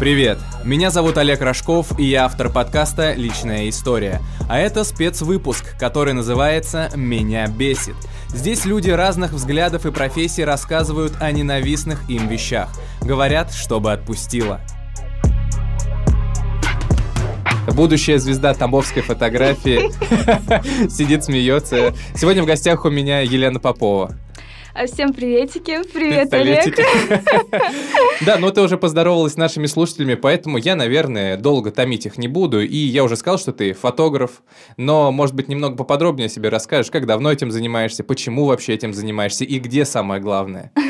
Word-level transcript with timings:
Привет! 0.00 0.38
Меня 0.64 0.88
зовут 0.88 1.18
Олег 1.18 1.42
Рожков, 1.42 1.98
и 1.98 2.04
я 2.04 2.24
автор 2.24 2.48
подкаста 2.48 3.12
«Личная 3.12 3.68
история». 3.68 4.22
А 4.48 4.58
это 4.58 4.82
спецвыпуск, 4.82 5.76
который 5.76 6.14
называется 6.14 6.90
«Меня 6.96 7.46
бесит». 7.48 7.96
Здесь 8.28 8.64
люди 8.64 8.88
разных 8.88 9.34
взглядов 9.34 9.84
и 9.84 9.90
профессий 9.90 10.42
рассказывают 10.42 11.12
о 11.20 11.30
ненавистных 11.30 12.08
им 12.08 12.28
вещах. 12.28 12.70
Говорят, 13.02 13.52
чтобы 13.52 13.92
отпустило. 13.92 14.62
Будущая 17.68 18.16
звезда 18.16 18.54
тамбовской 18.54 19.02
фотографии 19.02 19.90
сидит, 20.88 21.24
смеется. 21.24 21.92
Сегодня 22.14 22.42
в 22.42 22.46
гостях 22.46 22.86
у 22.86 22.90
меня 22.90 23.20
Елена 23.20 23.60
Попова. 23.60 24.16
А 24.80 24.86
всем 24.86 25.12
приветики. 25.12 25.78
Привет, 25.92 26.32
Олег. 26.32 26.74
Да, 28.24 28.38
но 28.38 28.50
ты 28.50 28.62
уже 28.62 28.78
поздоровалась 28.78 29.34
с 29.34 29.36
нашими 29.36 29.66
слушателями, 29.66 30.14
поэтому 30.14 30.56
я, 30.56 30.74
наверное, 30.74 31.36
долго 31.36 31.70
томить 31.70 32.06
их 32.06 32.16
не 32.16 32.28
буду. 32.28 32.62
И 32.62 32.76
я 32.76 33.04
уже 33.04 33.16
сказал, 33.16 33.38
что 33.38 33.52
ты 33.52 33.74
фотограф, 33.74 34.42
но, 34.78 35.12
может 35.12 35.34
быть, 35.34 35.48
немного 35.48 35.76
поподробнее 35.76 36.30
себе 36.30 36.48
расскажешь, 36.48 36.90
как 36.90 37.04
давно 37.04 37.30
этим 37.30 37.50
занимаешься, 37.50 38.04
почему 38.04 38.46
вообще 38.46 38.72
этим 38.72 38.94
занимаешься 38.94 39.44
и 39.44 39.58
где 39.58 39.84
самое 39.84 40.20
главное. 40.22 40.72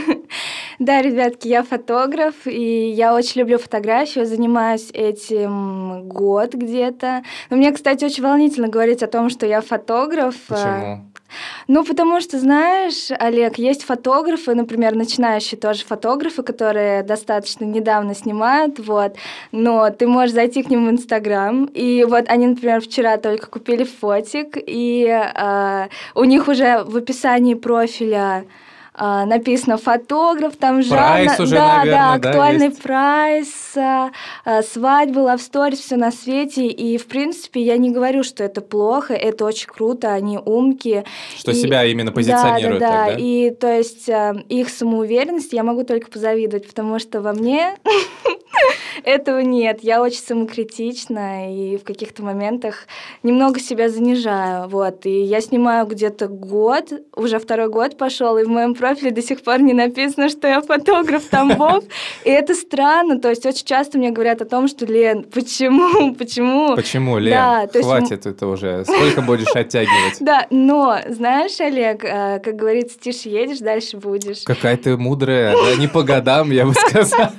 Да, 0.79 1.03
ребятки, 1.03 1.47
я 1.47 1.63
фотограф, 1.63 2.47
и 2.47 2.89
я 2.89 3.15
очень 3.15 3.43
люблю 3.43 3.59
фотографию, 3.59 4.25
занимаюсь 4.25 4.89
этим 4.95 6.09
год 6.09 6.55
где-то. 6.55 7.23
Но 7.51 7.59
мне, 7.59 7.71
кстати, 7.71 8.07
очень 8.07 8.23
волнительно 8.23 8.69
говорить 8.69 9.03
о 9.03 9.07
том, 9.07 9.29
что 9.29 9.45
я 9.45 9.61
фотограф. 9.61 10.37
Почему? 10.49 11.10
Ну, 11.69 11.85
потому 11.85 12.21
что, 12.21 12.39
знаешь, 12.39 13.11
Олег, 13.19 13.59
есть 13.59 13.85
фотографы, 13.85 14.55
например, 14.55 14.95
начинающие 14.95 15.59
тоже 15.59 15.85
фотографы, 15.85 16.43
которые 16.43 17.03
достаточно 17.03 17.65
недавно 17.65 18.15
снимают, 18.15 18.79
вот, 18.79 19.17
но 19.53 19.91
ты 19.91 20.07
можешь 20.07 20.35
зайти 20.35 20.63
к 20.63 20.71
ним 20.71 20.87
в 20.87 20.91
Инстаграм, 20.91 21.67
и 21.67 22.05
вот 22.05 22.25
они, 22.29 22.49
например, 22.49 22.81
вчера 22.81 23.17
только 23.17 23.47
купили 23.47 23.85
фотик, 23.85 24.57
и 24.57 25.07
э, 25.07 25.89
у 26.15 26.25
них 26.25 26.49
уже 26.49 26.85
в 26.85 26.97
описании 26.97 27.55
профиля 27.55 28.45
а, 28.93 29.25
написано 29.25 29.77
фотограф, 29.77 30.57
там 30.57 30.83
прайс 30.83 31.33
жанр, 31.33 31.43
уже, 31.43 31.55
да, 31.55 31.79
наверное, 31.79 32.19
да, 32.19 32.29
актуальный 32.29 32.69
да, 32.69 32.77
прайс, 32.83 33.77
а, 33.77 34.11
а, 34.45 34.63
свадьба, 34.63 35.21
love 35.21 35.39
stories, 35.39 35.77
все 35.77 35.97
на 35.97 36.11
свете. 36.11 36.67
И, 36.67 36.99
в 36.99 37.07
принципе, 37.07 37.61
я 37.61 37.77
не 37.77 37.91
говорю, 37.91 38.23
что 38.23 38.43
это 38.43 38.61
плохо, 38.61 39.15
это 39.15 39.45
очень 39.45 39.69
круто, 39.69 40.13
они 40.13 40.39
умки. 40.39 41.05
Что 41.37 41.53
и, 41.53 41.55
себя 41.55 41.85
именно 41.85 42.13
позиционируют. 42.13 42.81
Да, 42.81 42.91
да, 42.91 43.07
так, 43.07 43.15
да. 43.15 43.21
И, 43.21 43.51
то 43.51 43.73
есть, 43.73 44.11
их 44.49 44.69
самоуверенность 44.69 45.53
я 45.53 45.63
могу 45.63 45.85
только 45.85 46.11
позавидовать, 46.11 46.67
потому 46.67 46.99
что 46.99 47.21
во 47.21 47.33
мне 47.33 47.77
этого 49.05 49.41
нет. 49.41 49.81
Я 49.83 50.03
очень 50.03 50.21
самокритична 50.21 51.55
и 51.55 51.77
в 51.77 51.85
каких-то 51.85 52.23
моментах 52.23 52.87
немного 53.23 53.61
себя 53.61 53.89
занижаю. 53.89 54.69
Вот. 54.69 55.07
И 55.07 55.23
я 55.23 55.41
снимаю 55.41 55.87
где-то 55.87 56.29
год, 56.29 56.93
уже 57.15 57.39
второй 57.39 57.69
год 57.69 57.97
пошел, 57.97 58.37
и 58.39 58.45
в 58.45 58.49
моем 58.49 58.75
профиле 58.81 59.11
до 59.11 59.23
сих 59.23 59.43
пор 59.43 59.61
не 59.61 59.75
написано, 59.75 60.29
что 60.29 60.49
я 60.49 60.63
фотограф 60.63 61.25
Тамбов. 61.25 61.85
И 62.25 62.31
это 62.31 62.55
странно. 62.55 63.21
То 63.21 63.29
есть 63.29 63.45
очень 63.47 63.67
часто 63.67 63.99
мне 63.99 64.11
говорят 64.11 64.41
о 64.41 64.47
том, 64.47 64.69
что, 64.69 64.87
Лен, 64.87 65.25
почему? 65.25 66.15
Почему? 66.19 66.75
Почему, 66.75 67.19
Лен? 67.19 67.35
Да, 67.35 67.67
то 67.67 67.79
есть... 67.79 67.89
Хватит 67.89 68.27
это 68.27 68.47
уже. 68.47 68.85
Сколько 68.85 69.23
будешь 69.23 69.55
оттягивать? 69.55 70.19
Да, 70.21 70.47
но, 70.51 70.99
знаешь, 71.09 71.59
Олег, 71.61 72.05
э, 72.05 72.41
как 72.41 72.55
говорится, 72.55 72.99
тише 72.99 73.29
едешь, 73.29 73.59
дальше 73.59 73.97
будешь. 73.97 74.43
Какая 74.45 74.77
ты 74.77 74.97
мудрая. 74.97 75.55
Не 75.77 75.89
по 75.89 76.03
годам, 76.03 76.53
я 76.53 76.67
бы 76.67 76.75
сказал. 76.75 77.31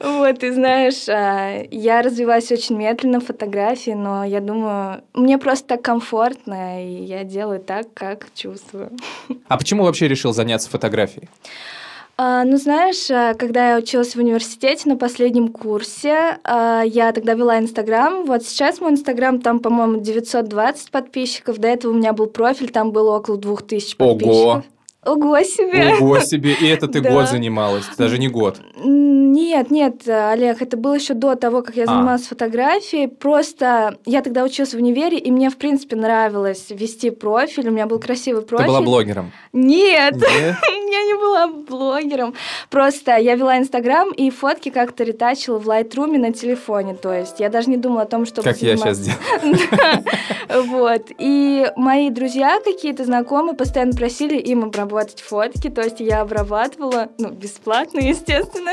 Вот, 0.00 0.38
ты 0.38 0.52
знаешь, 0.52 1.08
э, 1.08 1.66
я 1.70 2.02
развиваюсь 2.02 2.52
очень 2.52 2.76
медленно 2.76 3.20
в 3.20 3.26
фотографии, 3.26 3.92
но 3.92 4.24
я 4.24 4.40
думаю, 4.40 5.02
мне 5.14 5.38
просто 5.38 5.68
так 5.68 5.82
комфортно, 5.82 6.84
и 6.86 7.02
я 7.04 7.24
делаю 7.24 7.60
так, 7.60 7.92
как 7.94 8.26
чувствую. 8.34 8.90
А 9.48 9.56
почему 9.56 9.84
вообще 9.84 10.06
решил 10.06 10.32
заняться 10.32 10.61
фотографией? 10.70 11.28
А, 12.18 12.44
ну, 12.44 12.56
знаешь, 12.56 13.10
э, 13.10 13.34
когда 13.38 13.70
я 13.70 13.78
училась 13.78 14.14
в 14.14 14.18
университете 14.18 14.88
на 14.88 14.96
последнем 14.96 15.48
курсе, 15.48 16.38
а, 16.44 16.82
я 16.82 17.10
тогда 17.12 17.34
вела 17.34 17.58
Инстаграм. 17.58 18.26
Вот 18.26 18.44
сейчас 18.44 18.80
мой 18.80 18.92
Инстаграм, 18.92 19.40
там, 19.40 19.60
по-моему, 19.60 20.00
920 20.00 20.90
подписчиков. 20.90 21.58
До 21.58 21.68
этого 21.68 21.92
у 21.92 21.94
меня 21.96 22.12
был 22.12 22.26
профиль, 22.26 22.70
там 22.70 22.92
было 22.92 23.16
около 23.16 23.38
2000 23.38 23.96
подписчиков. 23.96 24.36
Ого! 24.36 24.62
Ого 25.04 25.40
себе! 25.42 25.94
Ого 26.00 26.20
себе! 26.20 26.54
И 26.60 26.66
это 26.66 26.86
ты 26.86 27.00
Да. 27.02 27.10
год 27.10 27.28
занималась, 27.28 27.86
даже 27.98 28.18
не 28.18 28.28
год. 28.28 28.60
Нет, 28.76 29.70
нет, 29.70 30.06
Олег, 30.08 30.62
это 30.62 30.76
было 30.76 30.94
еще 30.94 31.14
до 31.14 31.34
того, 31.34 31.62
как 31.62 31.74
я 31.76 31.84
А. 31.84 31.86
занималась 31.86 32.26
фотографией. 32.26 33.08
Просто 33.08 33.98
я 34.06 34.22
тогда 34.22 34.44
училась 34.44 34.74
в 34.74 34.76
универе, 34.76 35.18
и 35.18 35.30
мне, 35.32 35.50
в 35.50 35.56
принципе, 35.56 35.96
нравилось 35.96 36.66
вести 36.70 37.10
профиль. 37.10 37.68
У 37.68 37.72
меня 37.72 37.86
был 37.86 37.98
красивый 37.98 38.42
Ты 38.42 38.48
профиль. 38.48 38.66
была 38.68 38.80
блогером. 38.82 39.32
Нет, 39.52 40.14
Нет? 40.14 40.24
я 40.92 41.02
не 41.04 41.14
была 41.18 41.48
блогером. 41.48 42.34
Просто 42.70 43.16
я 43.16 43.34
вела 43.34 43.58
Инстаграм 43.58 44.12
и 44.12 44.30
фотки 44.30 44.68
как-то 44.68 45.02
ретачила 45.02 45.58
в 45.58 45.68
Lightroom 45.68 46.18
на 46.18 46.32
телефоне. 46.32 46.94
То 46.94 47.12
есть 47.12 47.40
я 47.40 47.48
даже 47.48 47.70
не 47.70 47.76
думала 47.76 48.02
о 48.02 48.06
том, 48.06 48.24
чтобы 48.24 48.44
Как 48.44 48.62
я 48.62 48.76
сейчас 48.76 49.00
делаю. 49.00 49.18
Вот. 50.66 51.06
И 51.18 51.66
мои 51.76 52.10
друзья 52.10 52.60
какие-то 52.62 53.04
знакомые 53.04 53.56
постоянно 53.56 53.92
просили 53.92 54.36
им 54.36 54.64
обработать 54.64 54.91
фотки, 55.20 55.68
то 55.68 55.82
есть 55.82 56.00
я 56.00 56.20
обрабатывала, 56.20 57.08
ну, 57.18 57.30
бесплатно, 57.30 57.98
естественно. 58.02 58.72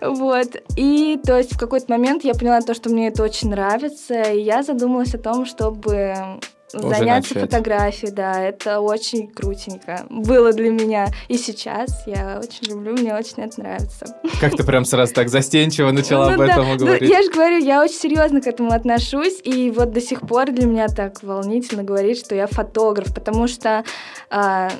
Вот. 0.00 0.56
И, 0.76 1.18
то 1.24 1.38
есть, 1.38 1.54
в 1.54 1.58
какой-то 1.58 1.86
момент 1.92 2.24
я 2.24 2.34
поняла 2.34 2.60
то, 2.60 2.74
что 2.74 2.90
мне 2.90 3.08
это 3.08 3.22
очень 3.22 3.50
нравится, 3.50 4.22
и 4.22 4.40
я 4.40 4.62
задумалась 4.62 5.14
о 5.14 5.18
том, 5.18 5.46
чтобы 5.46 6.14
Уже 6.72 6.88
заняться 6.88 7.34
начать. 7.34 7.50
фотографией, 7.50 8.12
да, 8.12 8.40
это 8.40 8.80
очень 8.80 9.28
крутенько 9.28 10.06
было 10.08 10.52
для 10.52 10.70
меня. 10.70 11.08
И 11.28 11.36
сейчас 11.36 12.06
я 12.06 12.40
очень 12.42 12.72
люблю, 12.72 12.92
мне 12.92 13.12
очень 13.14 13.42
это 13.42 13.60
нравится. 13.60 14.06
Как 14.40 14.56
ты 14.56 14.62
прям 14.64 14.84
сразу 14.84 15.12
так 15.12 15.28
застенчиво 15.28 15.90
начала 15.90 16.28
Ну 16.28 16.32
об 16.34 16.38
да, 16.38 16.46
этом 16.52 16.68
ну, 16.68 16.76
говорить. 16.76 17.10
я 17.10 17.22
же 17.22 17.30
говорю, 17.30 17.58
я 17.58 17.82
очень 17.82 17.96
серьезно 17.96 18.40
к 18.40 18.46
этому 18.46 18.70
отношусь, 18.72 19.40
и 19.42 19.70
вот 19.70 19.90
до 19.90 20.00
сих 20.00 20.20
пор 20.20 20.52
для 20.52 20.66
меня 20.66 20.86
так 20.88 21.22
волнительно 21.22 21.82
говорить, 21.82 22.18
что 22.18 22.34
я 22.36 22.46
фотограф, 22.46 23.12
потому 23.14 23.48
что, 23.48 23.82
а, 24.30 24.70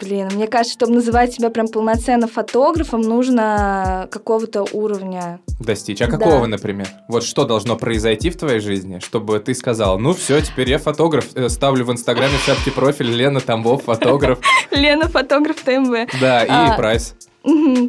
блин, 0.00 0.28
мне 0.34 0.46
кажется, 0.46 0.74
чтобы 0.74 0.94
называть 0.94 1.32
себя 1.34 1.50
прям 1.50 1.68
полноценно 1.68 2.26
фотографом, 2.28 3.00
нужно 3.00 4.08
какого-то 4.10 4.64
уровня. 4.72 5.40
Достичь. 5.60 6.00
А 6.02 6.06
Да. 6.06 6.18
какого, 6.18 6.46
например? 6.46 6.86
Вот 7.08 7.24
что 7.24 7.44
должно 7.44 7.76
произойти 7.76 8.30
в 8.30 8.36
твоей 8.36 8.60
жизни, 8.60 8.98
чтобы 8.98 9.38
ты 9.40 9.54
сказал, 9.54 9.98
ну 9.98 10.12
все, 10.14 10.40
теперь 10.40 10.70
я 10.70 10.78
фотограф, 10.78 11.26
э, 11.34 11.48
ставлю 11.48 11.84
в 11.84 11.92
Инстаграме 11.92 12.36
в 12.36 12.42
шапке 12.44 12.70
профиль 12.70 13.10
Лена 13.10 13.40
Тамбов, 13.40 13.84
фотограф. 13.84 14.38
Лена, 14.70 15.08
фотограф 15.08 15.56
ТМВ. 15.62 16.08
Да, 16.20 16.44
и 16.44 16.48
А, 16.50 16.76
прайс. 16.76 17.14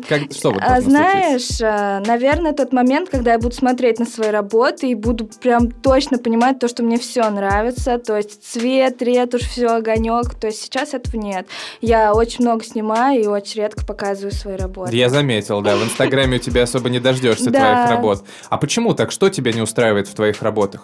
Как, 0.08 0.34
что 0.34 0.52
вот 0.52 0.62
А? 0.62 0.82
Знаешь, 0.82 1.62
а, 1.62 2.02
наверное, 2.06 2.52
тот 2.52 2.74
момент, 2.74 3.10
когда 3.10 3.34
я 3.34 3.40
буду 3.40 3.56
смотреть 3.56 4.00
на 4.00 4.06
свои 4.06 4.30
работы 4.30 4.90
и 4.90 4.96
буду 4.96 5.30
прям 5.42 5.72
точно 5.72 6.18
понимать 6.18 6.60
то, 6.60 6.68
что 6.68 6.84
мне 6.84 6.98
все 7.00 7.30
нравится, 7.30 7.98
то 7.98 8.18
есть 8.18 8.44
цвет, 8.44 9.02
ретушь, 9.02 9.44
все, 9.44 9.68
огонек. 9.68 10.36
То 10.36 10.48
есть 10.48 10.62
сейчас 10.62 10.94
этого 10.94 11.16
нет. 11.16 11.48
Я 11.80 12.14
очень 12.14 12.44
много 12.44 12.66
снимаю 12.66 13.22
и 13.24 13.28
очень 13.28 13.62
редко 13.62 13.86
показываю 13.86 14.34
свои 14.34 14.58
работы. 14.58 14.96
Я 14.96 15.10
заметил, 15.10 15.62
да, 15.62 15.78
в 15.78 15.84
Инстаграме 15.84 16.36
у 16.36 16.40
тебя 16.40 16.64
особо 16.64 16.90
не 16.90 17.00
дождешься 17.00 17.46
твоих 17.52 17.90
работ. 17.90 18.26
А 18.50 18.58
почему 18.58 18.94
так? 18.94 19.12
Что 19.12 19.30
тебя 19.30 19.54
не 19.54 19.62
устраивает 19.62 20.10
в 20.10 20.16
твоих 20.16 20.42
работах? 20.42 20.82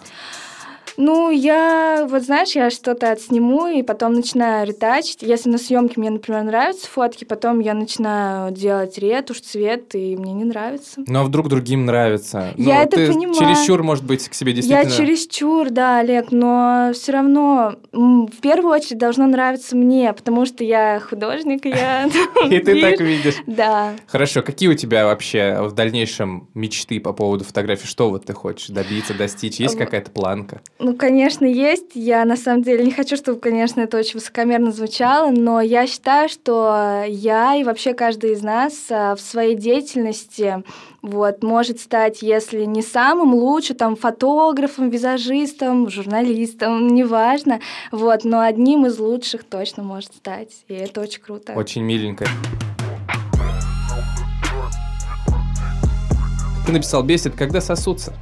Ну, 0.96 1.30
я, 1.30 2.06
вот 2.08 2.22
знаешь, 2.22 2.52
я 2.52 2.70
что-то 2.70 3.10
отсниму 3.10 3.68
и 3.68 3.82
потом 3.82 4.12
начинаю 4.12 4.66
ретачить. 4.66 5.22
Если 5.22 5.48
на 5.48 5.58
съемке 5.58 5.94
мне, 5.96 6.10
например, 6.10 6.42
нравятся 6.44 6.88
фотки, 6.88 7.24
потом 7.24 7.60
я 7.60 7.74
начинаю 7.74 8.52
делать 8.52 8.98
ретушь, 8.98 9.40
цвет, 9.40 9.94
и 9.94 10.16
мне 10.16 10.32
не 10.32 10.44
нравится. 10.44 11.02
Ну, 11.06 11.20
а 11.20 11.24
вдруг 11.24 11.48
другим 11.48 11.86
нравится? 11.86 12.52
Я 12.56 12.76
ну, 12.76 12.82
это 12.82 12.96
ты 12.96 13.12
понимаю. 13.12 13.34
чересчур, 13.34 13.82
может 13.82 14.04
быть, 14.04 14.28
к 14.28 14.34
себе 14.34 14.52
действительно... 14.52 14.88
Я 14.88 14.96
чересчур, 14.96 15.70
да, 15.70 15.98
Олег, 15.98 16.30
но 16.30 16.90
все 16.94 17.12
равно 17.12 17.76
в 17.92 18.40
первую 18.40 18.72
очередь 18.72 18.98
должно 18.98 19.26
нравиться 19.26 19.76
мне, 19.76 20.12
потому 20.12 20.46
что 20.46 20.64
я 20.64 21.00
художник, 21.00 21.66
и 21.66 21.70
я... 21.70 22.08
И 22.50 22.58
ты 22.58 22.80
так 22.80 23.00
видишь. 23.00 23.36
Да. 23.46 23.94
Хорошо, 24.06 24.42
какие 24.42 24.68
у 24.68 24.74
тебя 24.74 25.06
вообще 25.06 25.58
в 25.60 25.72
дальнейшем 25.72 26.48
мечты 26.54 27.00
по 27.00 27.12
поводу 27.12 27.44
фотографии? 27.44 27.86
Что 27.86 28.10
вот 28.10 28.26
ты 28.26 28.32
хочешь 28.32 28.68
добиться, 28.68 29.14
достичь? 29.14 29.60
Есть 29.60 29.76
какая-то 29.76 30.10
планка? 30.10 30.60
Ну, 30.82 30.96
конечно, 30.96 31.44
есть. 31.44 31.92
Я 31.94 32.24
на 32.24 32.36
самом 32.36 32.64
деле 32.64 32.82
не 32.84 32.90
хочу, 32.90 33.16
чтобы, 33.16 33.38
конечно, 33.38 33.80
это 33.82 33.96
очень 33.96 34.14
высокомерно 34.14 34.72
звучало, 34.72 35.30
но 35.30 35.60
я 35.60 35.86
считаю, 35.86 36.28
что 36.28 37.04
я 37.06 37.54
и 37.54 37.62
вообще 37.62 37.94
каждый 37.94 38.32
из 38.32 38.42
нас 38.42 38.74
а, 38.90 39.14
в 39.14 39.20
своей 39.20 39.54
деятельности 39.54 40.64
вот, 41.00 41.44
может 41.44 41.78
стать, 41.78 42.20
если 42.20 42.64
не 42.64 42.82
самым 42.82 43.32
лучшим, 43.32 43.76
там, 43.76 43.94
фотографом, 43.94 44.90
визажистом, 44.90 45.88
журналистом, 45.88 46.88
неважно, 46.92 47.60
вот, 47.92 48.24
но 48.24 48.40
одним 48.40 48.84
из 48.86 48.98
лучших 48.98 49.44
точно 49.44 49.84
может 49.84 50.12
стать, 50.12 50.64
и 50.66 50.74
это 50.74 51.00
очень 51.00 51.22
круто. 51.22 51.52
Очень 51.52 51.82
миленько. 51.82 52.26
Ты 56.66 56.72
написал 56.72 57.04
«бесит, 57.04 57.36
когда 57.36 57.60
сосутся». 57.60 58.14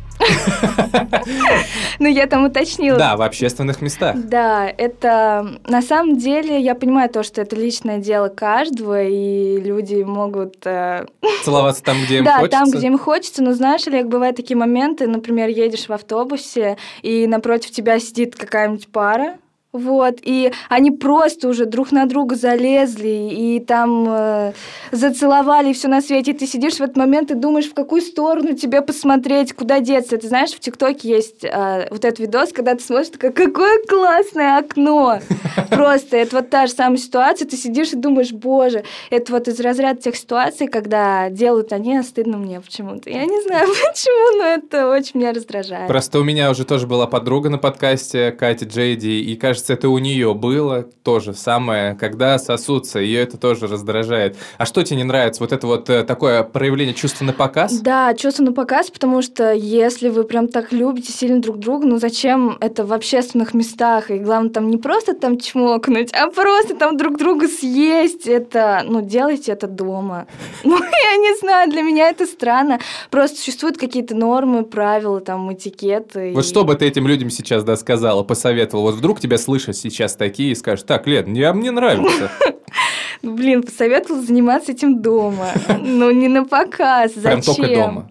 Ну, 1.99 2.09
я 2.09 2.27
там 2.27 2.45
уточнила. 2.45 2.99
Да, 2.99 3.17
в 3.17 3.23
общественных 3.23 3.83
местах. 3.83 4.17
Да, 4.17 4.67
это 4.67 5.59
на 5.67 5.83
самом 5.83 6.17
деле 6.17 6.61
я 6.61 6.75
понимаю 6.75 7.09
то, 7.11 7.23
что 7.23 7.41
это 7.43 7.57
личное 7.57 7.99
дело 7.99 8.29
каждого, 8.29 9.03
и 9.03 9.61
люди 9.61 10.03
могут... 10.03 10.65
э, 10.65 11.07
Целоваться 11.45 11.83
там, 11.83 11.97
где 12.05 12.19
им 12.19 12.25
да, 12.25 12.39
хочется. 12.39 12.59
там, 12.59 12.71
где 12.71 12.87
им 12.87 12.99
хочется, 12.99 13.43
но 13.43 13.53
знаешь, 13.53 13.87
Олег, 13.87 14.07
бывают 14.07 14.37
такие 14.37 14.57
моменты, 14.57 15.07
например, 15.07 15.49
едешь 15.49 15.87
в 15.89 15.93
автобусе, 15.93 16.77
и 17.03 17.27
напротив 17.27 17.71
тебя 17.71 17.99
сидит 18.01 18.35
какая-нибудь 18.37 18.89
пара, 18.89 19.35
вот, 19.73 20.19
и 20.23 20.53
они 20.69 20.91
просто 20.91 21.49
уже 21.49 21.65
друг 21.65 21.93
на 21.93 22.07
друга 22.07 22.35
залезли, 22.35 23.31
и 23.31 23.61
там 23.61 24.05
э, 24.09 24.53
зацеловали 24.91 25.73
все 25.73 25.87
на 25.87 26.01
свете. 26.03 26.33
И 26.33 26.35
ты 26.35 26.47
сидишь 26.47 26.75
в 26.75 26.81
этот 26.81 26.97
момент 26.97 27.31
и 27.31 27.35
думаешь, 27.35 27.69
в 27.69 27.75
какую 27.75 28.03
сторону 28.03 28.55
тебе 28.55 28.83
посмотреть, 28.83 29.53
куда 29.53 29.79
деться. 29.79 30.19
Ты 30.19 30.27
знаешь, 30.27 30.51
в 30.51 30.59
ТикТоке 30.59 31.09
есть 31.09 31.45
э, 31.45 31.89
вот 31.91 32.05
этот 32.05 32.19
видос, 32.19 32.53
когда 32.53 32.75
ты 32.75 32.83
смотришь, 32.83 33.11
такая, 33.11 33.31
какое 33.31 33.81
классное 33.89 34.59
окно. 34.59 35.21
Просто 35.71 36.17
это 36.17 36.37
вот 36.37 36.51
та 36.51 36.67
же 36.67 36.73
самая 36.73 36.99
ситуация, 36.99 37.47
ты 37.47 37.57
сидишь 37.57 37.93
и 37.93 37.97
думаешь, 37.97 38.33
боже, 38.33 38.83
это 39.11 39.33
вот 39.33 39.47
из 39.47 39.61
разряда 39.61 40.01
тех 40.01 40.17
ситуаций, 40.17 40.67
когда 40.67 41.31
делают 41.31 41.73
они, 41.73 41.97
а 41.97 42.03
стыдно 42.03 42.39
мне 42.39 42.61
почему-то. 42.61 43.09
Я 43.09 43.25
не 43.25 43.41
знаю 43.43 43.69
почему, 43.89 44.39
но 44.39 44.45
это 44.47 44.91
очень 44.91 45.21
меня 45.21 45.33
раздражает. 45.33 45.87
Просто 45.87 46.19
у 46.19 46.25
меня 46.25 46.51
уже 46.51 46.65
тоже 46.65 46.89
была 46.89 47.07
подруга 47.07 47.51
на 47.51 47.59
подкасте, 47.59 48.33
Катя 48.33 48.65
Джейди, 48.65 49.09
и 49.09 49.37
кажется, 49.61 49.73
это 49.75 49.89
у 49.91 49.99
нее 49.99 50.33
было 50.35 50.83
то 51.03 51.21
же 51.21 51.35
самое, 51.35 51.95
когда 51.95 52.39
сосутся, 52.39 52.99
ее 52.99 53.21
это 53.21 53.37
тоже 53.37 53.67
раздражает. 53.67 54.37
А 54.57 54.65
что 54.65 54.83
тебе 54.83 54.97
не 54.97 55.05
нравится? 55.05 55.43
Вот 55.43 55.53
это 55.53 55.67
вот 55.67 55.91
э, 55.91 56.03
такое 56.05 56.43
проявление 56.43 56.95
чувства 56.95 57.25
на 57.27 57.33
показ? 57.35 57.81
Да, 57.81 58.15
чувство 58.15 58.45
на 58.45 58.53
показ, 58.53 58.91
потому 58.91 59.21
что 59.23 59.53
если 59.53 60.09
вы 60.09 60.25
прям 60.25 60.49
так 60.49 60.73
любите 60.73 61.13
сильно 61.13 61.43
друг 61.43 61.59
друга, 61.59 61.87
ну 61.87 61.99
зачем 61.99 62.57
это 62.61 62.87
в 62.87 62.93
общественных 62.93 63.53
местах? 63.53 64.11
И 64.11 64.19
главное 64.19 64.51
там 64.51 64.71
не 64.71 64.79
просто 64.79 65.15
там 65.15 65.39
чмокнуть, 65.39 66.11
а 66.13 66.31
просто 66.31 66.75
там 66.75 66.97
друг 66.97 67.19
друга 67.19 67.47
съесть. 67.49 68.27
Это, 68.27 68.83
ну, 68.87 69.03
делайте 69.03 69.53
это 69.53 69.67
дома. 69.67 70.27
Ну, 70.63 70.77
я 70.77 71.17
не 71.17 71.37
знаю, 71.39 71.71
для 71.71 71.83
меня 71.83 72.11
это 72.11 72.27
странно. 72.27 72.79
Просто 73.11 73.39
существуют 73.39 73.77
какие-то 73.77 74.15
нормы, 74.15 74.63
правила, 74.65 75.21
там, 75.21 75.53
этикеты. 75.53 76.33
Вот 76.35 76.45
и- 76.45 76.49
что 76.49 76.65
бы 76.65 76.75
ты 76.75 76.87
этим 76.87 77.07
людям 77.09 77.31
сейчас 77.31 77.65
да, 77.65 77.77
сказала, 77.77 78.23
посоветовала? 78.23 78.91
Вот 78.91 78.95
вдруг 78.95 79.21
тебя 79.21 79.37
слышат 79.39 79.50
сейчас 79.59 80.17
такие 80.17 80.53
и 80.53 80.55
скажут, 80.55 80.87
так, 80.87 81.07
Лен, 81.07 81.33
я, 81.35 81.53
мне 81.53 81.71
нравится. 81.71 82.31
Блин, 83.23 83.63
посоветовала 83.63 84.23
заниматься 84.23 84.73
этим 84.73 85.03
дома. 85.03 85.49
Ну, 85.79 86.11
не 86.11 86.29
на 86.29 86.45
показ. 86.45 87.13
Прям 87.13 87.43
Зачем? 87.43 87.55
только 87.55 87.75
дома. 87.75 88.11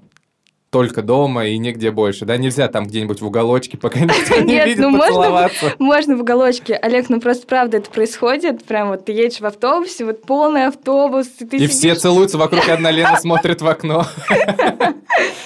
Только 0.70 1.02
дома 1.02 1.48
и 1.48 1.58
нигде 1.58 1.90
больше, 1.90 2.26
да? 2.26 2.38
Нельзя 2.38 2.68
там 2.68 2.86
где-нибудь 2.86 3.22
в 3.22 3.26
уголочке, 3.26 3.76
пока 3.76 4.00
никто 4.02 4.36
не 4.36 4.54
Нет, 4.54 4.68
видит, 4.68 4.82
ну 4.82 4.92
можно. 4.92 5.50
Можно 5.80 6.16
в 6.16 6.22
уголочке. 6.22 6.76
Олег, 6.76 7.10
ну 7.10 7.20
просто 7.20 7.48
правда 7.48 7.78
это 7.78 7.90
происходит. 7.90 8.64
Прям 8.66 8.90
вот 8.90 9.06
ты 9.06 9.12
едешь 9.12 9.40
в 9.40 9.46
автобусе, 9.46 10.06
вот 10.06 10.22
полный 10.22 10.68
автобус, 10.68 11.28
и 11.40 11.46
ты 11.46 11.58
И 11.58 11.66
все 11.66 11.96
целуются 11.96 12.38
вокруг, 12.38 12.68
и 12.68 12.72
одна 12.72 12.92
Лена 12.92 13.18
смотрит 13.18 13.64
в 13.64 13.68
окно. 13.68 14.06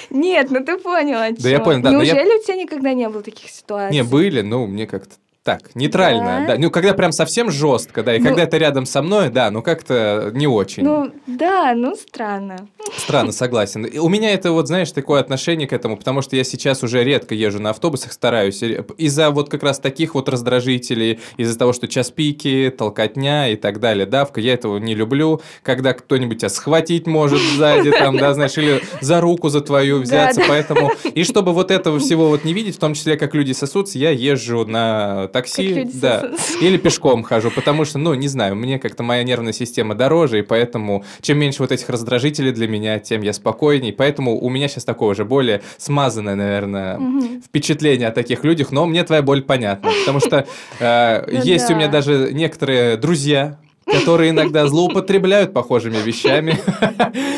Нет, 0.09 0.51
ну 0.51 0.63
ты 0.63 0.77
понял, 0.77 1.19
о 1.19 1.31
Да 1.31 1.49
я 1.49 1.61
понял, 1.61 1.81
да, 1.81 1.91
но 1.91 2.03
Неужели 2.03 2.39
у 2.39 2.43
тебя 2.43 2.55
никогда 2.55 2.93
не 2.93 3.07
было 3.07 3.23
таких 3.23 3.49
ситуаций? 3.49 3.95
Не, 3.95 4.03
были, 4.03 4.41
ну, 4.41 4.67
мне 4.67 4.85
как-то 4.87 5.15
так, 5.43 5.75
нейтрально. 5.75 6.45
Да? 6.47 6.53
Да? 6.53 6.61
Ну, 6.61 6.71
когда 6.71 6.93
прям 6.93 7.11
совсем 7.11 7.51
жестко, 7.51 8.01
да, 8.01 8.15
и 8.15 8.19
Ну- 8.19 8.25
когда 8.25 8.43
это 8.43 8.57
рядом 8.57 8.85
со 8.85 9.01
мной, 9.01 9.29
да, 9.29 9.51
ну 9.51 9.61
как-то 9.61 10.31
не 10.33 10.47
очень. 10.47 10.83
Ну, 10.83 11.11
да, 11.27 11.73
ну 11.75 11.95
странно. 11.95 12.69
Странно, 12.95 13.31
согласен. 13.33 13.83
И 13.83 13.97
У 13.97 14.07
меня 14.07 14.33
это 14.33 14.53
вот, 14.53 14.67
знаешь, 14.67 14.91
такое 14.91 15.19
отношение 15.19 15.67
к 15.67 15.73
этому, 15.73 15.97
потому 15.97 16.21
что 16.21 16.37
я 16.37 16.45
сейчас 16.45 16.81
уже 16.81 17.03
редко 17.03 17.35
езжу 17.35 17.59
на 17.59 17.71
автобусах, 17.71 18.13
стараюсь. 18.13 18.63
Из-за 18.97 19.31
вот 19.31 19.49
как 19.49 19.63
раз 19.63 19.79
таких 19.79 20.15
вот 20.15 20.29
раздражителей, 20.29 21.19
из-за 21.35 21.59
того, 21.59 21.73
что 21.73 21.89
час 21.89 22.09
пики, 22.09 22.73
толкотня 22.75 23.49
и 23.49 23.57
так 23.57 23.81
далее, 23.81 24.05
давка, 24.05 24.39
я 24.39 24.53
этого 24.53 24.77
не 24.77 24.95
люблю. 24.95 25.41
Когда 25.61 25.91
кто-нибудь 25.93 26.39
тебя 26.39 26.49
схватить 26.49 27.05
может 27.05 27.41
сзади, 27.41 27.91
там, 27.91 28.17
да, 28.17 28.33
знаешь, 28.33 28.57
или 28.57 28.81
за 29.01 29.19
руку 29.19 29.49
за 29.49 29.59
твою 29.59 29.99
взяться, 29.99 30.41
поэтому... 30.47 30.91
И 31.13 31.25
чтобы 31.25 31.51
вот 31.51 31.69
этого 31.69 31.99
всего 31.99 32.29
вот 32.29 32.45
не 32.45 32.53
видеть, 32.53 32.77
в 32.77 32.79
том 32.79 32.93
числе, 32.93 33.17
как 33.17 33.35
люди 33.35 33.51
сосутся, 33.51 33.97
я 33.99 34.09
езжу 34.11 34.65
на 34.65 35.27
такси, 35.33 35.89
да, 35.93 36.31
или 36.61 36.77
пешком 36.77 37.23
хожу, 37.23 37.51
потому 37.51 37.83
что, 37.83 37.97
ну, 37.99 38.13
не 38.13 38.27
знаю, 38.27 38.55
мне 38.55 38.79
как-то 38.79 39.03
моя 39.03 39.23
нервная 39.23 39.51
система 39.51 39.95
дороже, 39.95 40.39
и 40.39 40.41
поэтому 40.41 41.03
чем 41.21 41.39
меньше 41.39 41.61
вот 41.61 41.71
этих 41.71 41.89
раздражителей 41.89 42.51
для 42.51 42.67
меня, 42.67 42.99
тем 42.99 43.21
я 43.21 43.33
спокойней. 43.33 43.91
Поэтому 43.91 44.39
у 44.39 44.49
меня 44.49 44.67
сейчас 44.67 44.85
такое 44.85 45.09
уже 45.09 45.25
более 45.25 45.61
смазанное, 45.77 46.35
наверное, 46.35 46.99
впечатление 47.45 48.07
о 48.07 48.11
таких 48.11 48.43
людях, 48.43 48.71
но 48.71 48.85
мне 48.85 49.03
твоя 49.03 49.21
боль 49.21 49.41
понятна, 49.41 49.91
потому 50.05 50.19
что 50.19 50.45
э, 50.79 51.23
Ну 51.33 51.43
есть 51.43 51.69
у 51.69 51.75
меня 51.75 51.87
даже 51.87 52.29
некоторые 52.31 52.97
друзья, 52.97 53.57
которые 53.93 54.31
иногда 54.31 54.67
злоупотребляют 54.67 55.53
похожими 55.53 55.97
вещами. 55.97 56.57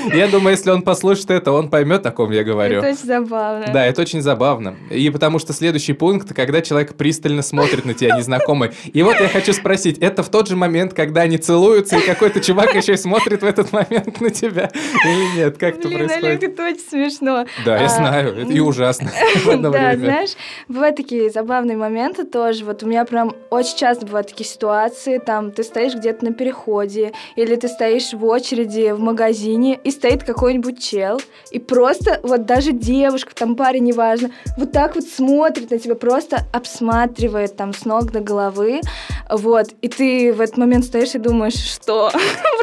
Я 0.13 0.27
думаю, 0.27 0.51
если 0.51 0.71
он 0.71 0.81
послушает 0.81 1.31
это, 1.31 1.51
он 1.51 1.69
поймет, 1.69 2.05
о 2.05 2.11
ком 2.11 2.31
я 2.31 2.43
говорю. 2.43 2.79
Это 2.79 2.89
очень 2.89 3.05
забавно. 3.05 3.65
Да, 3.73 3.85
это 3.85 4.01
очень 4.01 4.21
забавно. 4.21 4.75
И 4.89 5.09
потому 5.09 5.39
что 5.39 5.53
следующий 5.53 5.93
пункт, 5.93 6.33
когда 6.33 6.61
человек 6.61 6.95
пристально 6.95 7.41
смотрит 7.41 7.85
на 7.85 7.93
тебя, 7.93 8.15
незнакомый. 8.17 8.71
И 8.93 9.01
вот 9.03 9.19
я 9.19 9.27
хочу 9.27 9.53
спросить, 9.53 9.97
это 9.97 10.23
в 10.23 10.29
тот 10.29 10.47
же 10.47 10.55
момент, 10.55 10.93
когда 10.93 11.21
они 11.21 11.37
целуются, 11.37 11.97
и 11.97 12.01
какой-то 12.05 12.39
чувак 12.39 12.75
еще 12.75 12.93
и 12.93 12.97
смотрит 12.97 13.41
в 13.41 13.45
этот 13.45 13.71
момент 13.71 14.21
на 14.21 14.29
тебя? 14.29 14.69
Или 15.03 15.37
нет? 15.37 15.57
Как 15.57 15.77
это 15.79 15.87
Блин, 15.87 16.01
Олег, 16.01 16.21
происходит? 16.21 16.43
это 16.43 16.63
очень 16.65 16.89
смешно. 16.89 17.45
Да, 17.65 17.77
я 17.77 17.85
А, 17.85 17.89
знаю, 17.89 18.47
и 18.47 18.59
ужасно 18.59 19.11
Да, 19.45 19.95
знаешь, 19.95 20.31
бывают 20.67 20.95
такие 20.95 21.29
забавные 21.29 21.77
моменты 21.77 22.25
тоже. 22.25 22.65
Вот 22.65 22.83
у 22.83 22.87
меня 22.87 23.05
прям 23.05 23.33
очень 23.49 23.77
часто 23.77 24.05
бывают 24.05 24.27
такие 24.27 24.47
ситуации, 24.47 25.17
там 25.17 25.51
ты 25.51 25.63
стоишь 25.63 25.95
где-то 25.95 26.25
на 26.25 26.33
переходе, 26.45 27.11
или 27.35 27.55
ты 27.55 27.67
стоишь 27.67 28.13
в 28.13 28.23
очереди 28.23 28.91
в 28.91 28.99
магазине, 28.99 29.79
и 29.83 29.89
стоит 29.89 30.23
какой-нибудь 30.23 30.81
чел, 30.81 31.19
и 31.49 31.59
просто 31.59 32.19
вот 32.21 32.45
даже 32.45 32.71
девушка, 32.71 33.33
там 33.33 33.55
парень, 33.55 33.83
неважно, 33.83 34.29
вот 34.57 34.71
так 34.71 34.95
вот 34.95 35.05
смотрит 35.05 35.71
на 35.71 35.79
тебя, 35.79 35.95
просто 35.95 36.45
обсматривает 36.53 37.55
там 37.55 37.73
с 37.73 37.85
ног 37.85 38.11
до 38.11 38.19
головы, 38.19 38.81
вот, 39.29 39.69
и 39.81 39.87
ты 39.87 40.33
в 40.33 40.41
этот 40.41 40.57
момент 40.57 40.85
стоишь 40.85 41.15
и 41.15 41.19
думаешь, 41.19 41.55
что? 41.55 42.11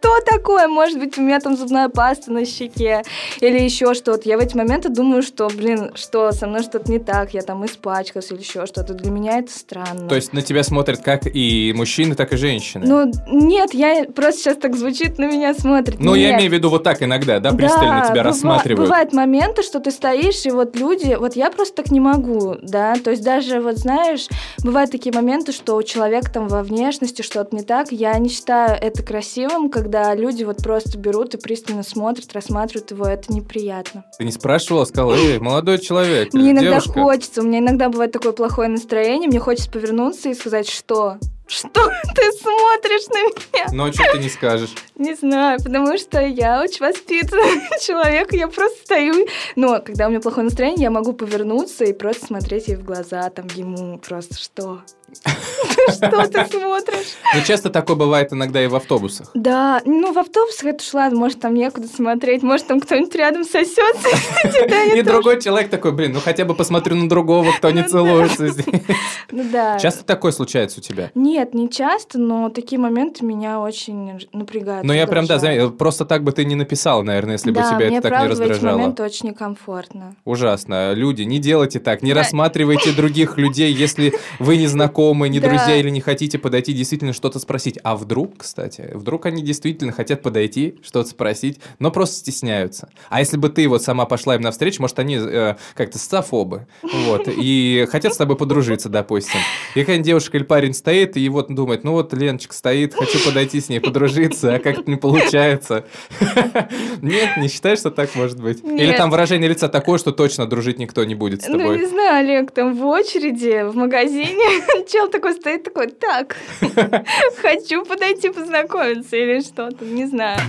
Что 0.00 0.18
такое? 0.24 0.66
Может 0.66 0.98
быть, 0.98 1.18
у 1.18 1.20
меня 1.20 1.40
там 1.40 1.58
зубная 1.58 1.90
паста 1.90 2.32
на 2.32 2.46
щеке, 2.46 3.02
или 3.40 3.58
еще 3.58 3.92
что-то. 3.92 4.26
Я 4.26 4.38
в 4.38 4.40
эти 4.40 4.56
моменты 4.56 4.88
думаю, 4.88 5.22
что, 5.22 5.48
блин, 5.48 5.90
что 5.94 6.32
со 6.32 6.46
мной 6.46 6.62
что-то 6.62 6.90
не 6.90 6.98
так, 6.98 7.34
я 7.34 7.42
там 7.42 7.66
испачкался 7.66 8.32
или 8.34 8.40
еще 8.40 8.64
что-то. 8.64 8.94
Для 8.94 9.10
меня 9.10 9.38
это 9.40 9.52
странно. 9.52 10.08
То 10.08 10.14
есть 10.14 10.32
на 10.32 10.40
тебя 10.40 10.62
смотрят 10.62 11.02
как 11.02 11.26
и 11.26 11.74
мужчины, 11.76 12.14
так 12.14 12.32
и 12.32 12.36
женщины? 12.36 12.86
Ну, 12.86 13.12
нет, 13.30 13.74
я 13.74 14.04
просто 14.04 14.40
сейчас 14.40 14.56
так 14.56 14.74
звучит, 14.74 15.18
на 15.18 15.26
меня 15.26 15.52
смотрит. 15.52 16.00
Ну, 16.00 16.14
я 16.14 16.34
имею 16.34 16.50
в 16.50 16.54
виду 16.54 16.70
вот 16.70 16.82
так 16.82 17.02
иногда, 17.02 17.38
да, 17.38 17.52
пристально 17.52 18.06
тебя 18.06 18.22
быва- 18.22 18.24
рассматривают. 18.24 18.88
Бывают 18.88 19.12
моменты, 19.12 19.62
что 19.62 19.80
ты 19.80 19.90
стоишь, 19.90 20.46
и 20.46 20.50
вот 20.50 20.76
люди, 20.76 21.14
вот 21.20 21.36
я 21.36 21.50
просто 21.50 21.76
так 21.82 21.90
не 21.90 22.00
могу, 22.00 22.56
да, 22.62 22.94
то 22.94 23.10
есть 23.10 23.22
даже 23.22 23.60
вот 23.60 23.76
знаешь, 23.76 24.28
бывают 24.64 24.90
такие 24.90 25.14
моменты, 25.14 25.52
что 25.52 25.76
у 25.76 25.82
человека 25.82 26.32
там 26.32 26.48
во 26.48 26.62
внешности 26.62 27.20
что-то 27.20 27.54
не 27.54 27.62
так, 27.62 27.92
я 27.92 28.16
не 28.18 28.30
считаю 28.30 28.78
это 28.80 29.02
красивым, 29.02 29.68
когда 29.68 29.89
люди 30.14 30.44
вот 30.44 30.62
просто 30.62 30.98
берут 30.98 31.34
и 31.34 31.38
пристально 31.38 31.82
смотрят, 31.82 32.32
рассматривают 32.32 32.90
его, 32.90 33.06
это 33.06 33.32
неприятно. 33.32 34.04
Ты 34.18 34.24
не 34.24 34.32
спрашивала, 34.32 34.84
сказала, 34.84 35.14
эй, 35.14 35.38
молодой 35.38 35.78
человек, 35.78 36.32
Мне 36.32 36.52
иногда 36.52 36.80
девушка. 36.80 36.92
хочется, 36.92 37.40
у 37.40 37.44
меня 37.44 37.58
иногда 37.58 37.88
бывает 37.88 38.12
такое 38.12 38.32
плохое 38.32 38.68
настроение, 38.68 39.28
мне 39.28 39.40
хочется 39.40 39.70
повернуться 39.70 40.28
и 40.28 40.34
сказать, 40.34 40.68
что? 40.68 41.18
Что 41.50 41.68
ты 42.14 42.32
смотришь 42.32 43.08
на 43.08 43.22
меня? 43.22 43.66
Ну, 43.72 43.88
а 43.88 43.92
что 43.92 44.04
ты 44.12 44.18
не 44.18 44.28
скажешь? 44.28 44.72
Не 44.94 45.14
знаю, 45.14 45.58
потому 45.58 45.98
что 45.98 46.20
я 46.20 46.62
очень 46.62 46.86
воспитанный 46.86 47.60
человек, 47.84 48.32
я 48.32 48.46
просто 48.46 48.78
стою. 48.84 49.26
Но 49.56 49.80
когда 49.80 50.06
у 50.06 50.10
меня 50.10 50.20
плохое 50.20 50.44
настроение, 50.44 50.84
я 50.84 50.90
могу 50.90 51.12
повернуться 51.12 51.84
и 51.84 51.92
просто 51.92 52.26
смотреть 52.26 52.68
ей 52.68 52.76
в 52.76 52.84
глаза, 52.84 53.28
там 53.30 53.48
ему 53.56 53.98
просто 53.98 54.36
что? 54.38 54.82
Что 55.14 56.26
ты 56.28 56.46
смотришь? 56.46 57.14
Ну, 57.34 57.40
часто 57.46 57.70
такое 57.70 57.96
бывает 57.96 58.32
иногда 58.32 58.62
и 58.62 58.66
в 58.66 58.74
автобусах. 58.74 59.30
Да, 59.34 59.80
ну 59.84 60.12
в 60.12 60.18
автобусах 60.18 60.64
это 60.64 60.84
ладно, 60.92 61.18
может 61.18 61.40
там 61.40 61.54
некуда 61.54 61.86
смотреть, 61.88 62.42
может 62.42 62.66
там 62.66 62.80
кто-нибудь 62.80 63.14
рядом 63.14 63.44
сосется. 63.44 64.08
Да, 64.70 64.84
И 64.84 65.02
другой 65.02 65.40
человек 65.40 65.70
такой, 65.70 65.92
блин, 65.92 66.12
ну 66.12 66.20
хотя 66.20 66.44
бы 66.44 66.54
посмотрю 66.54 66.96
на 66.96 67.08
другого, 67.08 67.52
кто 67.52 67.70
не 67.70 67.78
Ну 67.78 67.82
да. 67.82 67.88
целуется 67.88 68.48
здесь. 68.48 68.66
Ну 69.32 69.44
да. 69.52 69.78
Часто 69.78 70.04
такое 70.04 70.32
случается 70.32 70.80
у 70.80 70.82
тебя? 70.82 71.10
Нет, 71.14 71.54
не 71.54 71.70
часто, 71.70 72.18
но 72.18 72.48
такие 72.50 72.80
моменты 72.80 73.24
меня 73.24 73.60
очень 73.60 74.26
напрягают. 74.32 74.84
Ну, 74.84 74.92
я 74.92 75.06
прям, 75.06 75.26
да, 75.26 75.38
просто 75.78 76.04
так 76.04 76.24
бы 76.24 76.32
ты 76.32 76.44
не 76.44 76.56
написала, 76.56 77.02
наверное, 77.02 77.34
если 77.34 77.50
бы 77.50 77.60
да, 77.60 77.68
тебя 77.68 77.86
мне 77.88 77.98
это 77.98 78.08
так 78.08 78.12
не 78.12 78.16
правда 78.26 78.34
в 78.34 78.40
эти 78.40 78.48
раздражало. 78.50 78.78
моменты 78.78 79.02
очень 79.04 79.28
некомфортно. 79.28 80.16
Ужасно. 80.24 80.92
Люди, 80.94 81.22
не 81.22 81.38
делайте 81.38 81.78
так, 81.78 82.02
не 82.02 82.12
Да. 82.12 82.20
рассматривайте 82.20 82.92
других 82.92 83.38
людей, 83.38 83.72
если 83.72 84.14
вы 84.38 84.56
не 84.56 84.66
знакомы 84.66 84.99
знакомые, 85.00 85.30
не 85.30 85.40
Да. 85.40 85.48
друзья 85.48 85.76
или 85.76 85.88
не 85.90 86.00
хотите 86.00 86.38
подойти, 86.38 86.72
действительно 86.72 87.12
что-то 87.12 87.38
спросить. 87.38 87.78
А 87.82 87.96
вдруг, 87.96 88.38
кстати, 88.38 88.90
вдруг 88.94 89.26
они 89.26 89.42
действительно 89.42 89.92
хотят 89.92 90.22
подойти, 90.22 90.76
что-то 90.82 91.08
спросить, 91.08 91.58
но 91.78 91.90
просто 91.90 92.16
стесняются. 92.16 92.90
А 93.08 93.20
если 93.20 93.36
бы 93.36 93.48
ты 93.48 93.66
вот 93.68 93.82
сама 93.82 94.04
пошла 94.04 94.34
им 94.34 94.42
навстречу, 94.42 94.82
может, 94.82 94.98
они 94.98 95.16
э, 95.18 95.56
как-то 95.74 95.98
социофобы, 95.98 96.66
вот, 96.82 97.28
и 97.28 97.86
хотят 97.90 98.14
с 98.14 98.16
тобой 98.16 98.36
подружиться, 98.36 98.88
допустим. 98.88 99.40
И 99.74 99.80
какая-нибудь 99.80 100.06
девушка 100.06 100.36
или 100.36 100.44
парень 100.44 100.74
стоит, 100.74 101.16
и 101.16 101.28
вот 101.28 101.48
думает, 101.52 101.84
ну 101.84 101.92
вот 101.92 102.12
Леночка 102.12 102.54
стоит, 102.54 102.94
хочу 102.94 103.18
подойти 103.24 103.60
с 103.60 103.68
ней 103.68 103.80
подружиться, 103.80 104.54
а 104.54 104.58
как-то 104.58 104.90
не 104.90 104.96
получается. 104.96 105.84
Нет, 107.02 107.36
не 107.38 107.48
считаешь, 107.48 107.78
что 107.78 107.90
так 107.90 108.14
может 108.14 108.40
быть? 108.40 108.62
Или 108.62 108.92
там 108.96 109.10
выражение 109.10 109.48
лица 109.48 109.68
такое, 109.68 109.98
что 109.98 110.12
точно 110.12 110.46
дружить 110.46 110.78
никто 110.78 111.04
не 111.04 111.14
будет 111.14 111.42
с 111.42 111.48
Ну, 111.48 111.54
не 111.56 111.60
тобой? 111.60 111.86
знаю, 111.86 112.18
Олег, 112.24 112.50
там 112.52 112.74
в 112.74 112.84
очереди, 112.86 113.68
в 113.68 113.76
магазине, 113.76 114.44
чел 114.90 115.08
такой 115.08 115.34
стоит, 115.34 115.64
такой, 115.64 115.88
так, 115.88 116.36
хочу 117.40 117.84
подойти 117.84 118.30
познакомиться 118.30 119.16
или 119.16 119.40
что-то, 119.40 119.84
не 119.84 120.06
знаю. 120.06 120.40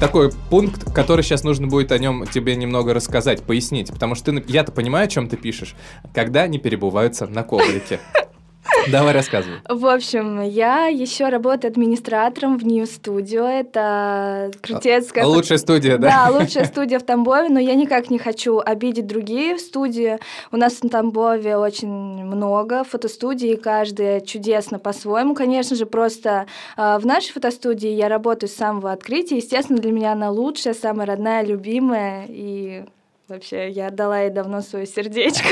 Такой 0.00 0.30
пункт, 0.50 0.92
который 0.92 1.22
сейчас 1.22 1.44
нужно 1.44 1.66
будет 1.66 1.90
о 1.90 1.98
нем 1.98 2.26
тебе 2.26 2.56
немного 2.56 2.92
рассказать, 2.92 3.42
пояснить, 3.42 3.90
потому 3.90 4.14
что 4.14 4.32
ты, 4.32 4.44
я-то 4.48 4.70
понимаю, 4.70 5.06
о 5.06 5.08
чем 5.08 5.28
ты 5.28 5.36
пишешь. 5.36 5.74
Когда 6.12 6.42
они 6.42 6.58
перебываются 6.58 7.26
на 7.26 7.42
коврике. 7.42 8.00
Давай 8.90 9.12
рассказывай. 9.12 9.58
В 9.68 9.86
общем, 9.86 10.40
я 10.42 10.86
еще 10.86 11.28
работаю 11.28 11.70
администратором 11.70 12.58
в 12.58 12.66
New 12.66 12.84
Studio. 12.84 13.46
Это 13.46 14.50
крутецкая... 14.62 15.24
Лучшая 15.24 15.58
студия, 15.58 15.98
да? 15.98 16.28
Да, 16.28 16.38
лучшая 16.38 16.64
студия 16.64 16.98
в 16.98 17.02
Тамбове, 17.02 17.48
но 17.48 17.58
я 17.58 17.74
никак 17.74 18.10
не 18.10 18.18
хочу 18.18 18.60
обидеть 18.64 19.06
другие 19.06 19.58
студии. 19.58 20.18
У 20.52 20.56
нас 20.56 20.74
в 20.74 20.88
Тамбове 20.88 21.56
очень 21.56 21.88
много 21.88 22.84
фотостудий, 22.84 23.54
и 23.54 23.56
каждая 23.56 24.20
чудесно 24.20 24.78
по-своему. 24.78 25.34
Конечно 25.34 25.76
же, 25.76 25.86
просто 25.86 26.46
э, 26.76 26.98
в 26.98 27.06
нашей 27.06 27.32
фотостудии 27.32 27.90
я 27.90 28.08
работаю 28.08 28.50
с 28.50 28.54
самого 28.54 28.92
открытия. 28.92 29.36
Естественно, 29.36 29.78
для 29.78 29.92
меня 29.92 30.12
она 30.12 30.30
лучшая, 30.30 30.74
самая 30.74 31.06
родная, 31.06 31.44
любимая, 31.44 32.26
и 32.28 32.84
Вообще, 33.26 33.70
я 33.70 33.86
отдала 33.86 34.20
ей 34.20 34.30
давно 34.30 34.60
свое 34.60 34.86
сердечко. 34.86 35.48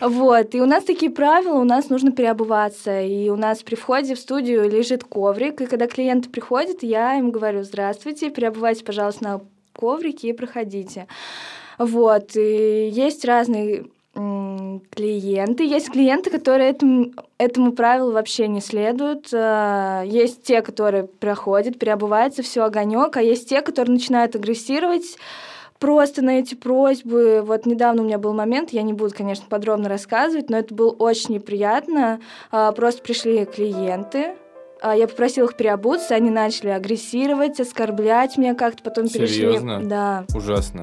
Вот. 0.00 0.54
И 0.54 0.60
у 0.60 0.66
нас 0.66 0.84
такие 0.84 1.10
правила, 1.10 1.58
у 1.58 1.64
нас 1.64 1.88
нужно 1.88 2.12
переобуваться. 2.12 3.00
И 3.00 3.30
у 3.30 3.36
нас 3.36 3.62
при 3.62 3.74
входе 3.74 4.14
в 4.14 4.18
студию 4.18 4.68
лежит 4.68 5.04
коврик. 5.04 5.60
И 5.62 5.66
когда 5.66 5.86
клиенты 5.86 6.28
приходят, 6.28 6.82
я 6.82 7.16
им 7.16 7.30
говорю, 7.30 7.62
здравствуйте, 7.62 8.30
переобувайтесь, 8.30 8.82
пожалуйста, 8.82 9.24
на 9.24 9.40
коврике 9.72 10.28
и 10.28 10.32
проходите. 10.34 11.06
Вот. 11.78 12.36
И 12.36 12.90
есть 12.92 13.24
разные 13.24 13.86
клиенты. 14.14 15.64
Есть 15.64 15.90
клиенты, 15.90 16.30
которые 16.30 16.70
этому, 16.70 17.12
этому 17.38 17.72
правилу 17.72 18.12
вообще 18.12 18.48
не 18.48 18.60
следуют. 18.60 19.32
Э, 19.32 20.02
Есть 20.04 20.42
те, 20.42 20.62
которые 20.62 21.04
проходят, 21.04 21.78
переобуваются, 21.78 22.42
все 22.42 22.64
огонек, 22.64 23.16
а 23.16 23.22
есть 23.22 23.48
те, 23.48 23.62
которые 23.62 23.94
начинают 23.94 24.34
агрессировать 24.34 25.16
просто 25.80 26.22
на 26.22 26.38
эти 26.38 26.54
просьбы. 26.54 27.42
Вот 27.44 27.66
недавно 27.66 28.02
у 28.02 28.04
меня 28.04 28.18
был 28.18 28.32
момент, 28.32 28.70
я 28.70 28.82
не 28.82 28.92
буду, 28.92 29.12
конечно, 29.14 29.46
подробно 29.48 29.88
рассказывать, 29.88 30.50
но 30.50 30.58
это 30.58 30.72
было 30.72 30.90
очень 30.90 31.34
неприятно. 31.34 32.20
А, 32.52 32.70
Просто 32.70 33.02
пришли 33.02 33.44
клиенты, 33.46 34.36
а, 34.80 34.96
я 34.96 35.08
попросила 35.08 35.46
их 35.46 35.56
переобуться, 35.56 36.14
они 36.14 36.30
начали 36.30 36.68
агрессировать, 36.68 37.58
оскорблять 37.58 38.36
меня 38.38 38.54
как-то, 38.54 38.82
потом 38.82 39.08
Серьезно? 39.08 39.76
перешли... 39.78 39.88
Да. 39.88 40.24
Ужасно. 40.34 40.82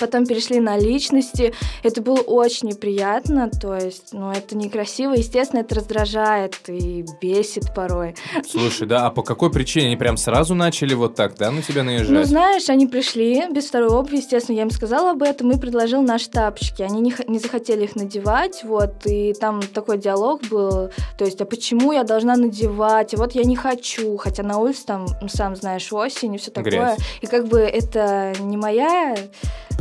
Потом 0.00 0.26
перешли 0.26 0.60
на 0.60 0.78
личности. 0.78 1.52
Это 1.82 2.00
было 2.00 2.20
очень 2.20 2.68
неприятно, 2.68 3.50
то 3.50 3.74
есть, 3.74 4.12
ну, 4.12 4.30
это 4.32 4.56
некрасиво. 4.56 5.12
Естественно, 5.12 5.60
это 5.60 5.74
раздражает 5.74 6.56
и 6.68 7.04
бесит 7.20 7.74
порой. 7.74 8.14
Слушай, 8.48 8.88
да, 8.88 9.06
а 9.06 9.10
по 9.10 9.22
какой 9.22 9.50
причине 9.50 9.86
они 9.86 9.96
прям 9.96 10.16
сразу 10.16 10.54
начали 10.54 10.94
вот 10.94 11.14
так, 11.14 11.36
да, 11.36 11.50
на 11.50 11.62
тебя 11.62 11.84
наезжать? 11.84 12.10
Ну, 12.10 12.24
знаешь, 12.24 12.68
они 12.68 12.86
пришли 12.86 13.44
без 13.50 13.66
второй 13.66 13.90
обуви, 13.90 14.16
естественно, 14.16 14.56
я 14.56 14.62
им 14.62 14.70
сказала 14.70 15.10
об 15.10 15.22
этом 15.22 15.50
и 15.52 15.58
предложил 15.58 16.02
наши 16.02 16.30
тапочки. 16.30 16.82
Они 16.82 17.00
не, 17.00 17.14
не 17.28 17.38
захотели 17.38 17.84
их 17.84 17.96
надевать, 17.96 18.64
вот, 18.64 19.06
и 19.06 19.34
там 19.34 19.60
такой 19.62 19.98
диалог 19.98 20.42
был, 20.48 20.90
то 21.18 21.24
есть, 21.24 21.40
а 21.40 21.44
почему 21.44 21.92
я 21.92 22.04
должна 22.04 22.36
надевать, 22.36 23.12
и 23.12 23.16
вот 23.16 23.32
я 23.32 23.44
не 23.44 23.56
хочу, 23.56 24.16
хотя 24.16 24.42
на 24.42 24.58
улице 24.58 24.86
там, 24.86 25.06
ну, 25.20 25.28
сам 25.28 25.56
знаешь, 25.56 25.92
осень 25.92 26.34
и 26.34 26.38
все 26.38 26.50
такое. 26.50 26.70
Грязь. 26.70 26.98
И 27.20 27.26
как 27.26 27.48
бы 27.48 27.58
это 27.60 28.32
не 28.40 28.56
моя 28.56 29.16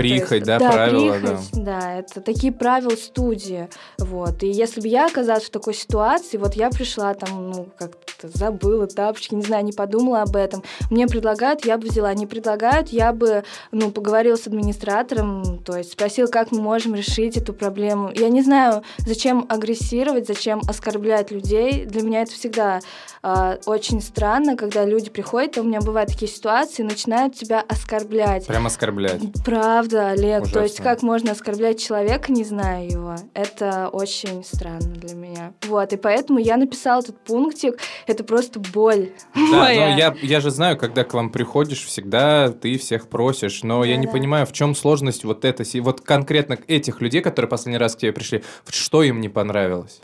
Прихоть, 0.09 0.31
есть, 0.31 0.45
да, 0.45 0.59
правила, 0.59 1.13
прихоть, 1.13 1.49
да. 1.53 1.99
это 1.99 2.21
такие 2.21 2.51
правила 2.51 2.95
студии, 2.95 3.69
вот. 3.97 4.43
И 4.43 4.47
если 4.47 4.81
бы 4.81 4.87
я 4.87 5.07
оказалась 5.07 5.45
в 5.45 5.49
такой 5.49 5.73
ситуации, 5.73 6.37
вот 6.37 6.55
я 6.55 6.69
пришла 6.69 7.13
там, 7.13 7.51
ну, 7.51 7.69
как-то 7.77 8.27
забыла 8.33 8.87
тапочки, 8.87 9.35
не 9.35 9.43
знаю, 9.43 9.63
не 9.63 9.71
подумала 9.71 10.21
об 10.21 10.35
этом. 10.35 10.63
Мне 10.89 11.07
предлагают, 11.07 11.65
я 11.65 11.77
бы 11.77 11.87
взяла. 11.87 12.13
Не 12.13 12.27
предлагают, 12.27 12.89
я 12.89 13.13
бы, 13.13 13.43
ну, 13.71 13.91
поговорила 13.91 14.35
с 14.35 14.47
администратором, 14.47 15.59
то 15.59 15.77
есть 15.77 15.93
спросила, 15.93 16.27
как 16.27 16.51
мы 16.51 16.61
можем 16.61 16.95
решить 16.95 17.37
эту 17.37 17.53
проблему. 17.53 18.11
Я 18.13 18.29
не 18.29 18.41
знаю, 18.41 18.83
зачем 18.97 19.45
агрессировать, 19.49 20.27
зачем 20.27 20.61
оскорблять 20.67 21.31
людей. 21.31 21.85
Для 21.85 22.01
меня 22.01 22.21
это 22.23 22.31
всегда 22.31 22.79
а, 23.21 23.57
очень 23.65 24.01
странно, 24.01 24.55
когда 24.55 24.85
люди 24.85 25.09
приходят, 25.09 25.57
а 25.57 25.61
у 25.61 25.63
меня 25.63 25.81
бывают 25.81 26.09
такие 26.11 26.31
ситуации, 26.31 26.83
начинают 26.83 27.35
тебя 27.35 27.63
оскорблять. 27.67 28.47
Прям 28.47 28.65
оскорблять. 28.65 29.21
Правда, 29.43 29.98
Олег. 30.07 30.41
Ужасно. 30.43 30.59
То 30.59 30.63
есть 30.63 30.77
как 30.81 31.01
можно 31.03 31.31
оскорблять 31.31 31.79
человека, 31.81 32.31
не 32.31 32.43
зная 32.43 32.85
его? 32.85 33.15
Это 33.33 33.89
очень 33.89 34.43
странно 34.43 34.95
для 34.95 35.15
меня. 35.15 35.53
Вот, 35.67 35.93
и 35.93 35.97
поэтому 35.97 36.39
я 36.39 36.57
написала 36.57 37.01
этот 37.01 37.19
пунктик. 37.23 37.79
Это 38.07 38.23
просто 38.23 38.59
боль 38.59 39.11
Да, 39.35 39.41
моя. 39.41 39.89
но 39.91 39.97
я, 39.97 40.15
я 40.21 40.39
же 40.41 40.51
знаю, 40.51 40.77
когда 40.77 41.03
к 41.03 41.13
вам 41.13 41.29
приходишь, 41.29 41.83
всегда 41.85 42.51
ты 42.51 42.77
всех 42.77 43.07
просишь, 43.09 43.63
но 43.63 43.83
я 43.83 43.97
не 43.97 44.05
Да-да. 44.05 44.17
понимаю, 44.17 44.45
в 44.45 44.53
чем 44.53 44.75
сложность 44.75 45.23
вот 45.23 45.45
это, 45.45 45.63
вот 45.81 46.01
конкретно 46.01 46.57
этих 46.67 47.01
людей, 47.01 47.21
которые 47.21 47.49
последний 47.49 47.77
раз 47.77 47.95
к 47.95 47.99
тебе 47.99 48.13
пришли, 48.13 48.43
что 48.69 49.03
им 49.03 49.21
не 49.21 49.29
понравилось? 49.29 50.01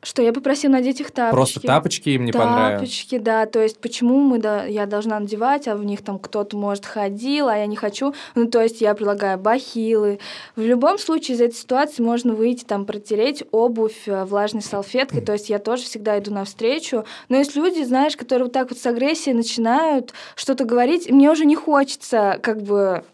Что 0.00 0.22
я 0.22 0.32
попросила 0.32 0.72
надеть 0.72 1.00
их 1.00 1.10
тапочки. 1.10 1.34
Просто 1.34 1.60
тапочки 1.60 2.10
им 2.10 2.24
не 2.24 2.32
понравилось? 2.32 2.80
Тапочки, 2.80 3.18
да. 3.18 3.46
То 3.46 3.60
есть 3.60 3.80
почему 3.80 4.20
мы, 4.20 4.38
да, 4.38 4.64
я 4.64 4.86
должна 4.86 5.18
надевать, 5.18 5.66
а 5.66 5.74
в 5.74 5.84
них 5.84 6.02
там 6.02 6.20
кто-то, 6.20 6.56
может, 6.56 6.86
ходил, 6.86 7.48
а 7.48 7.56
я 7.56 7.66
не 7.66 7.74
хочу. 7.74 8.14
Ну, 8.36 8.48
то 8.48 8.62
есть 8.62 8.80
я 8.80 8.94
предлагаю 8.94 9.38
бахилы. 9.38 10.20
В 10.54 10.60
любом 10.60 10.98
случае 10.98 11.36
из 11.36 11.40
этой 11.40 11.54
ситуации 11.54 12.02
можно 12.02 12.34
выйти, 12.34 12.64
там, 12.64 12.86
протереть 12.86 13.42
обувь 13.50 14.06
э, 14.06 14.24
влажной 14.24 14.62
салфеткой. 14.62 15.20
То 15.20 15.32
есть 15.32 15.50
я 15.50 15.58
тоже 15.58 15.82
всегда 15.82 16.16
иду 16.18 16.32
навстречу. 16.32 17.04
Но 17.28 17.36
есть 17.36 17.56
люди, 17.56 17.82
знаешь, 17.82 18.16
которые 18.16 18.44
вот 18.44 18.52
так 18.52 18.70
вот 18.70 18.78
с 18.78 18.86
агрессией 18.86 19.34
начинают 19.34 20.12
что-то 20.36 20.64
говорить, 20.64 21.10
мне 21.10 21.28
уже 21.30 21.44
не 21.44 21.56
хочется, 21.56 22.38
как 22.40 22.62
бы, 22.62 23.04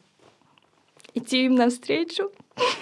идти 1.14 1.46
им 1.46 1.54
навстречу. 1.54 2.30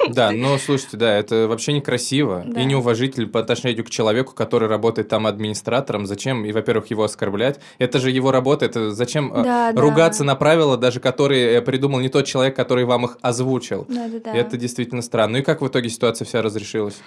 Да, 0.08 0.32
но 0.32 0.58
слушайте, 0.58 0.96
да, 0.96 1.16
это 1.16 1.46
вообще 1.48 1.72
некрасиво 1.72 2.44
Да. 2.46 2.60
и 2.60 2.64
неуважительно 2.64 3.28
по 3.28 3.40
отношению 3.40 3.84
к 3.84 3.90
человеку, 3.90 4.34
который 4.34 4.68
работает 4.68 5.08
там 5.08 5.26
администратором. 5.26 6.06
Зачем, 6.06 6.44
и, 6.44 6.52
во-первых, 6.52 6.88
его 6.90 7.04
оскорблять? 7.04 7.60
Это 7.78 7.98
же 7.98 8.10
его 8.10 8.30
работа, 8.32 8.66
это 8.66 8.90
зачем 8.90 9.32
э, 9.32 9.42
Да, 9.42 9.72
да. 9.72 9.80
ругаться 9.80 10.24
на 10.24 10.34
правила, 10.34 10.76
даже 10.76 11.00
которые 11.00 11.54
э, 11.54 11.62
придумал 11.62 12.00
не 12.00 12.08
тот 12.08 12.26
человек, 12.26 12.54
который 12.56 12.84
вам 12.84 13.06
их 13.06 13.16
озвучил. 13.22 13.86
Да-да-да. 13.88 14.34
Это 14.34 14.56
действительно 14.56 15.02
странно. 15.02 15.32
Ну 15.32 15.38
и 15.38 15.42
как 15.42 15.62
в 15.62 15.66
итоге 15.68 15.88
ситуация 15.88 16.26
вся 16.26 16.42
разрешилась? 16.42 17.00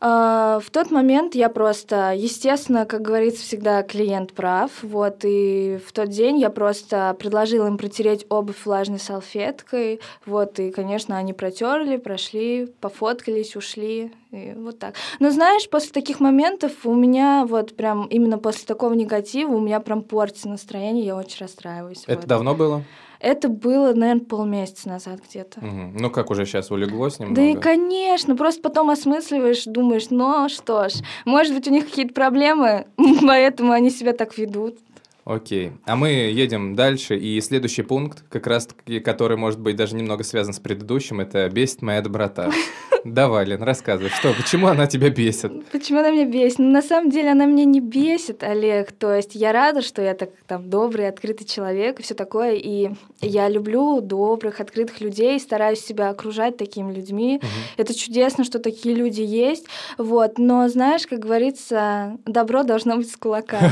А, 0.00 0.60
В 0.60 0.70
тот 0.70 0.90
момент 0.90 1.34
я 1.34 1.50
просто, 1.50 2.12
естественно, 2.16 2.86
как 2.86 3.02
говорится, 3.02 3.42
всегда 3.42 3.82
клиент 3.82 4.32
прав. 4.32 4.70
Вот, 4.82 5.18
и 5.24 5.78
в 5.86 5.92
тот 5.92 6.08
день 6.08 6.38
я 6.38 6.50
просто 6.50 7.14
предложила 7.18 7.66
им 7.66 7.76
протереть 7.76 8.24
обувь 8.30 8.64
влажной 8.64 8.98
салфеткой. 8.98 10.00
Вот, 10.24 10.58
и, 10.58 10.70
конечно, 10.70 11.18
они 11.18 11.32
протерли, 11.32 11.98
прошли, 11.98 12.72
пофоткались, 12.80 13.56
ушли. 13.56 14.12
И 14.32 14.54
вот 14.56 14.78
так. 14.78 14.94
Но 15.18 15.30
знаешь, 15.30 15.68
после 15.68 15.92
таких 15.92 16.20
моментов 16.20 16.72
у 16.84 16.94
меня 16.94 17.44
вот 17.46 17.76
прям 17.76 18.06
именно 18.06 18.38
после 18.38 18.64
такого 18.64 18.94
негатива 18.94 19.52
у 19.52 19.60
меня 19.60 19.80
прям 19.80 20.02
портится 20.02 20.48
настроение, 20.48 21.04
я 21.04 21.16
очень 21.16 21.44
расстраиваюсь. 21.44 22.04
Это 22.06 22.20
вот. 22.20 22.26
давно 22.26 22.54
было? 22.54 22.84
Это 23.20 23.50
было, 23.50 23.92
наверное, 23.92 24.24
полмесяца 24.24 24.88
назад 24.88 25.20
где-то. 25.28 25.64
Мгм. 25.64 25.96
Ну 25.98 26.10
как 26.10 26.30
уже 26.30 26.46
сейчас 26.46 26.70
улеглось 26.70 27.18
немного? 27.18 27.40
Да 27.40 27.46
и, 27.46 27.54
конечно, 27.54 28.34
просто 28.34 28.62
потом 28.62 28.88
осмысливаешь, 28.88 29.64
думаешь, 29.66 30.06
ну 30.08 30.48
что 30.48 30.88
ж, 30.88 30.94
может 31.26 31.54
быть, 31.54 31.68
у 31.68 31.70
них 31.70 31.86
какие-то 31.86 32.14
проблемы, 32.14 32.86
поэтому 33.26 33.72
они 33.72 33.90
себя 33.90 34.14
так 34.14 34.38
ведут. 34.38 34.78
Окей. 35.24 35.72
А 35.84 35.96
мы 35.96 36.08
едем 36.08 36.74
дальше, 36.74 37.16
и 37.16 37.40
следующий 37.40 37.82
пункт, 37.82 38.24
как 38.30 38.46
раз 38.46 38.68
который 39.04 39.36
может 39.36 39.60
быть 39.60 39.76
даже 39.76 39.94
немного 39.94 40.24
связан 40.24 40.54
с 40.54 40.58
предыдущим, 40.58 41.20
это 41.20 41.48
«Бесит 41.50 41.82
моя 41.82 42.00
доброта». 42.00 42.50
Давай, 43.04 43.44
Лен, 43.46 43.62
рассказывай, 43.62 44.10
что, 44.10 44.32
почему 44.34 44.66
она 44.66 44.86
тебя 44.86 45.10
бесит? 45.10 45.52
Почему 45.70 46.00
она 46.00 46.10
меня 46.10 46.26
бесит? 46.26 46.58
Ну, 46.58 46.70
на 46.70 46.82
самом 46.82 47.10
деле, 47.10 47.30
она 47.30 47.46
меня 47.46 47.64
не 47.64 47.80
бесит, 47.80 48.42
Олег. 48.42 48.92
То 48.92 49.14
есть 49.14 49.34
я 49.34 49.52
рада, 49.52 49.82
что 49.82 50.02
я 50.02 50.14
так 50.14 50.30
там 50.46 50.68
добрый, 50.68 51.08
открытый 51.08 51.46
человек 51.46 52.00
и 52.00 52.02
все 52.02 52.14
такое. 52.14 52.54
И 52.54 52.90
я 53.20 53.48
люблю 53.48 54.00
добрых, 54.00 54.60
открытых 54.60 55.00
людей, 55.00 55.38
стараюсь 55.40 55.80
себя 55.80 56.10
окружать 56.10 56.56
такими 56.56 56.92
людьми. 56.92 57.38
Угу. 57.42 57.48
Это 57.78 57.94
чудесно, 57.94 58.44
что 58.44 58.58
такие 58.58 58.94
люди 58.94 59.22
есть. 59.22 59.66
Вот. 59.98 60.38
Но 60.38 60.68
знаешь, 60.68 61.06
как 61.06 61.20
говорится, 61.20 62.18
добро 62.26 62.62
должно 62.62 62.96
быть 62.96 63.10
с 63.10 63.16
кулаками. 63.16 63.70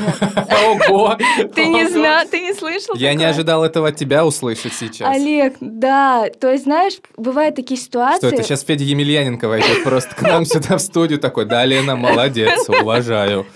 Ого! 0.88 1.16
Ты 1.54 1.66
не 1.66 1.88
знал, 1.88 2.26
ты 2.30 2.40
не 2.40 2.54
слышал? 2.54 2.94
Я 2.96 3.14
не 3.14 3.24
ожидал 3.24 3.64
этого 3.64 3.88
от 3.88 3.96
тебя 3.96 4.24
услышать 4.24 4.72
сейчас. 4.72 5.08
Олег, 5.08 5.56
да. 5.60 6.28
То 6.40 6.50
есть, 6.50 6.64
знаешь, 6.64 6.98
бывают 7.16 7.56
такие 7.56 7.78
ситуации... 7.78 8.26
Что 8.26 8.36
это 8.36 8.42
сейчас 8.42 8.62
Федя 8.62 8.84
Емельяненко 9.18 9.48
войдет 9.48 9.84
просто 9.84 10.14
к 10.14 10.22
нам 10.22 10.44
сюда 10.44 10.76
в 10.76 10.80
студию 10.80 11.18
такой, 11.18 11.44
да, 11.44 11.64
Лена, 11.64 11.96
молодец, 11.96 12.68
уважаю. 12.68 13.46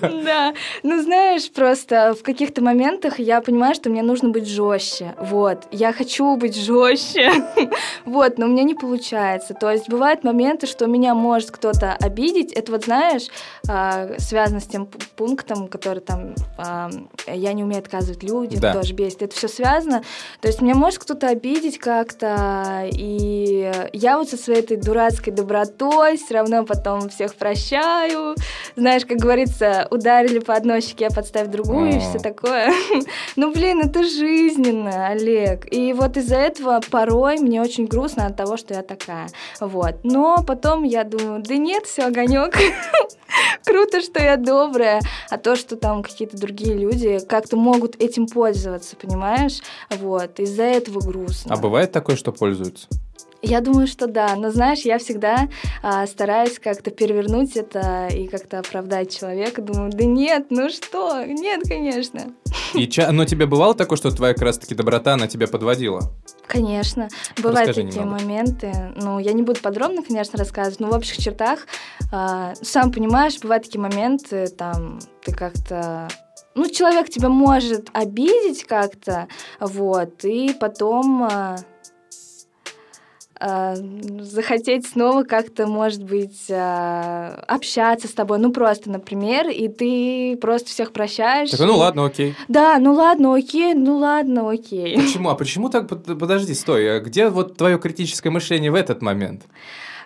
Да. 0.00 0.54
Ну, 0.82 1.02
знаешь, 1.02 1.50
просто 1.50 2.14
в 2.18 2.22
каких-то 2.22 2.62
моментах 2.62 3.18
я 3.18 3.40
понимаю, 3.40 3.74
что 3.74 3.90
мне 3.90 4.02
нужно 4.02 4.30
быть 4.30 4.46
жестче. 4.48 5.14
Вот. 5.18 5.64
Я 5.70 5.92
хочу 5.92 6.36
быть 6.36 6.56
жестче. 6.56 7.30
Вот, 8.04 8.36
но 8.36 8.46
у 8.46 8.48
меня 8.48 8.64
не 8.64 8.74
получается. 8.74 9.54
То 9.54 9.70
есть 9.70 9.88
бывают 9.88 10.24
моменты, 10.24 10.66
что 10.66 10.86
меня 10.86 11.14
может 11.14 11.50
кто-то 11.50 11.94
обидеть. 11.94 12.52
Это 12.52 12.72
вот, 12.72 12.84
знаешь, 12.84 13.28
а, 13.68 14.08
связано 14.18 14.60
с 14.60 14.66
тем 14.66 14.88
пунктом, 15.16 15.68
который 15.68 16.00
там 16.00 16.34
а, 16.58 16.90
я 17.26 17.52
не 17.52 17.62
умею 17.62 17.80
отказывать 17.80 18.22
людям, 18.22 18.60
да. 18.60 18.72
тоже 18.72 18.92
бесит. 18.92 19.22
Это 19.22 19.34
все 19.34 19.48
связано. 19.48 20.02
То 20.40 20.48
есть 20.48 20.60
меня 20.60 20.74
может 20.74 20.98
кто-то 20.98 21.28
обидеть 21.28 21.78
как-то, 21.78 22.88
и 22.92 23.72
я 23.92 24.18
вот 24.18 24.28
со 24.28 24.36
своей 24.36 24.60
этой 24.60 24.76
дурацкой 24.76 25.01
добротой 25.10 26.16
все 26.16 26.34
равно 26.34 26.64
потом 26.64 27.08
всех 27.08 27.34
прощаю. 27.34 28.34
Знаешь, 28.76 29.04
как 29.04 29.18
говорится, 29.18 29.86
ударили 29.90 30.38
по 30.38 30.54
одной 30.54 30.80
щеке, 30.80 31.08
подставь 31.10 31.48
другую, 31.48 31.96
и 31.96 31.98
все 31.98 32.18
такое. 32.18 32.72
ну, 33.36 33.52
блин, 33.52 33.80
это 33.80 34.04
жизненно, 34.04 35.08
Олег. 35.08 35.72
И 35.72 35.92
вот 35.92 36.16
из-за 36.16 36.36
этого 36.36 36.80
порой 36.90 37.38
мне 37.38 37.60
очень 37.60 37.86
грустно 37.86 38.26
от 38.26 38.36
того, 38.36 38.56
что 38.56 38.74
я 38.74 38.82
такая. 38.82 39.28
Вот. 39.60 39.96
Но 40.04 40.42
потом 40.46 40.84
я 40.84 41.04
думаю, 41.04 41.42
да 41.42 41.56
нет, 41.56 41.86
все, 41.86 42.04
огонек. 42.04 42.56
Круто, 43.64 44.00
что 44.00 44.22
я 44.22 44.36
добрая. 44.36 45.00
А 45.30 45.38
то, 45.38 45.56
что 45.56 45.76
там 45.76 46.02
какие-то 46.02 46.36
другие 46.36 46.74
люди 46.74 47.18
как-то 47.26 47.56
могут 47.56 48.00
этим 48.02 48.26
пользоваться, 48.26 48.96
понимаешь? 48.96 49.60
Вот. 49.90 50.38
Из-за 50.40 50.64
этого 50.64 51.00
грустно. 51.00 51.54
А 51.54 51.58
бывает 51.58 51.92
такое, 51.92 52.16
что 52.16 52.32
пользуются? 52.32 52.88
Я 53.42 53.60
думаю, 53.60 53.88
что 53.88 54.06
да. 54.06 54.36
Но 54.36 54.50
знаешь, 54.50 54.80
я 54.80 54.98
всегда 54.98 55.48
а, 55.82 56.06
стараюсь 56.06 56.60
как-то 56.60 56.92
перевернуть 56.92 57.56
это 57.56 58.06
и 58.06 58.28
как-то 58.28 58.60
оправдать 58.60 59.16
человека. 59.16 59.60
Думаю, 59.60 59.90
да 59.92 60.04
нет, 60.04 60.46
ну 60.50 60.70
что? 60.70 61.24
Нет, 61.24 61.62
конечно. 61.66 62.32
И 62.74 62.86
ча... 62.86 63.10
Но 63.10 63.24
тебе 63.24 63.46
бывало 63.46 63.74
такое, 63.74 63.98
что 63.98 64.12
твоя 64.12 64.32
как 64.34 64.44
раз-таки 64.44 64.76
доброта, 64.76 65.14
она 65.14 65.26
тебя 65.26 65.48
подводила? 65.48 66.12
Конечно. 66.46 67.08
Бывают 67.36 67.68
Расскажи 67.68 67.88
такие 67.88 68.04
немного. 68.04 68.22
моменты. 68.22 68.72
Ну, 68.94 69.18
я 69.18 69.32
не 69.32 69.42
буду 69.42 69.60
подробно, 69.60 70.04
конечно, 70.04 70.38
рассказывать, 70.38 70.78
но 70.78 70.88
в 70.88 70.94
общих 70.94 71.16
чертах, 71.18 71.66
а, 72.12 72.54
сам 72.62 72.92
понимаешь, 72.92 73.40
бывают 73.40 73.64
такие 73.64 73.80
моменты, 73.80 74.46
там, 74.46 75.00
ты 75.24 75.32
как-то 75.34 76.08
ну, 76.54 76.68
человек 76.68 77.08
тебя 77.08 77.30
может 77.30 77.88
обидеть 77.94 78.64
как-то, 78.64 79.26
вот, 79.58 80.22
и 80.24 80.52
потом 80.52 81.26
а, 83.44 83.74
захотеть 84.20 84.86
снова 84.86 85.24
как-то, 85.24 85.66
может 85.66 86.04
быть, 86.04 86.46
а, 86.48 87.42
общаться 87.48 88.06
с 88.06 88.12
тобой, 88.12 88.38
ну 88.38 88.52
просто, 88.52 88.88
например, 88.88 89.48
и 89.48 89.66
ты 89.66 90.38
просто 90.40 90.68
всех 90.68 90.92
прощаешь. 90.92 91.50
Так, 91.50 91.58
ну 91.58 91.76
ладно, 91.76 92.04
окей. 92.04 92.36
Да, 92.46 92.78
ну 92.78 92.94
ладно, 92.94 93.34
окей, 93.34 93.74
ну 93.74 93.98
ладно, 93.98 94.48
окей. 94.48 94.96
Почему? 94.96 95.30
А 95.30 95.34
почему 95.34 95.70
так? 95.70 95.88
Подожди, 95.88 96.54
стой. 96.54 96.98
А 96.98 97.00
где 97.00 97.30
вот 97.30 97.56
твое 97.56 97.80
критическое 97.80 98.30
мышление 98.30 98.70
в 98.70 98.76
этот 98.76 99.02
момент? 99.02 99.42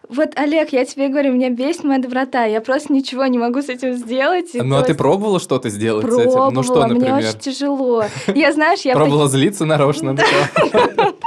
Вот, 0.09 0.31
Олег, 0.37 0.73
я 0.73 0.85
тебе 0.85 1.09
говорю, 1.09 1.33
меня 1.33 1.51
бесит 1.51 1.85
моя 1.85 2.01
доброта. 2.01 2.45
Я 2.45 2.61
просто 2.61 2.93
ничего 2.93 3.27
не 3.27 3.39
могу 3.39 3.61
с 3.61 3.69
этим 3.69 3.95
сделать. 3.95 4.51
Ну, 4.55 4.77
а 4.77 4.83
ты 4.83 4.95
пробовала 4.95 5.41
что-то 5.41 5.69
сделать 5.69 6.07
пробовала, 6.07 6.31
с 6.31 6.47
этим? 6.47 6.55
Ну, 6.55 6.63
что, 6.63 6.87
например? 6.87 7.15
мне 7.17 7.29
очень 7.29 7.39
тяжело. 7.39 8.05
Я, 8.35 8.53
знаешь, 8.53 8.81
я... 8.83 8.95
Пробовала 8.95 9.29
злиться 9.29 9.65
нарочно? 9.65 10.17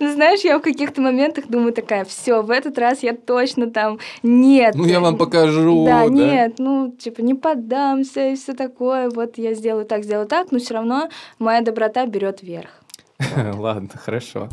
Ну, 0.00 0.12
знаешь, 0.12 0.40
я 0.40 0.58
в 0.58 0.62
каких-то 0.62 1.00
моментах 1.00 1.46
думаю 1.48 1.72
такая, 1.72 2.04
все, 2.04 2.42
в 2.42 2.50
этот 2.50 2.78
раз 2.78 3.02
я 3.02 3.14
точно 3.14 3.70
там 3.70 3.98
нет. 4.22 4.74
Ну, 4.74 4.84
я 4.84 5.00
вам 5.00 5.16
покажу. 5.16 5.84
Да, 5.84 6.06
нет, 6.06 6.54
ну, 6.58 6.92
типа, 6.92 7.20
не 7.20 7.34
поддамся 7.34 8.30
и 8.30 8.36
все 8.36 8.54
такое. 8.54 9.10
Вот 9.10 9.38
я 9.38 9.54
сделаю 9.54 9.86
так, 9.86 10.04
сделаю 10.04 10.26
так, 10.26 10.52
но 10.52 10.58
все 10.58 10.74
равно 10.74 11.08
моя 11.38 11.60
доброта 11.60 12.06
берет 12.06 12.42
верх. 12.42 12.70
Ладно, 13.54 13.90
хорошо. 13.94 14.48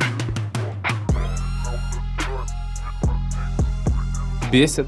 бесят 4.56 4.88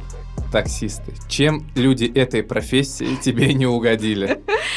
таксисты? 0.50 1.14
Чем 1.28 1.66
люди 1.76 2.06
этой 2.06 2.42
профессии 2.42 3.18
тебе 3.22 3.54
не 3.54 3.66
угодили? 3.66 4.42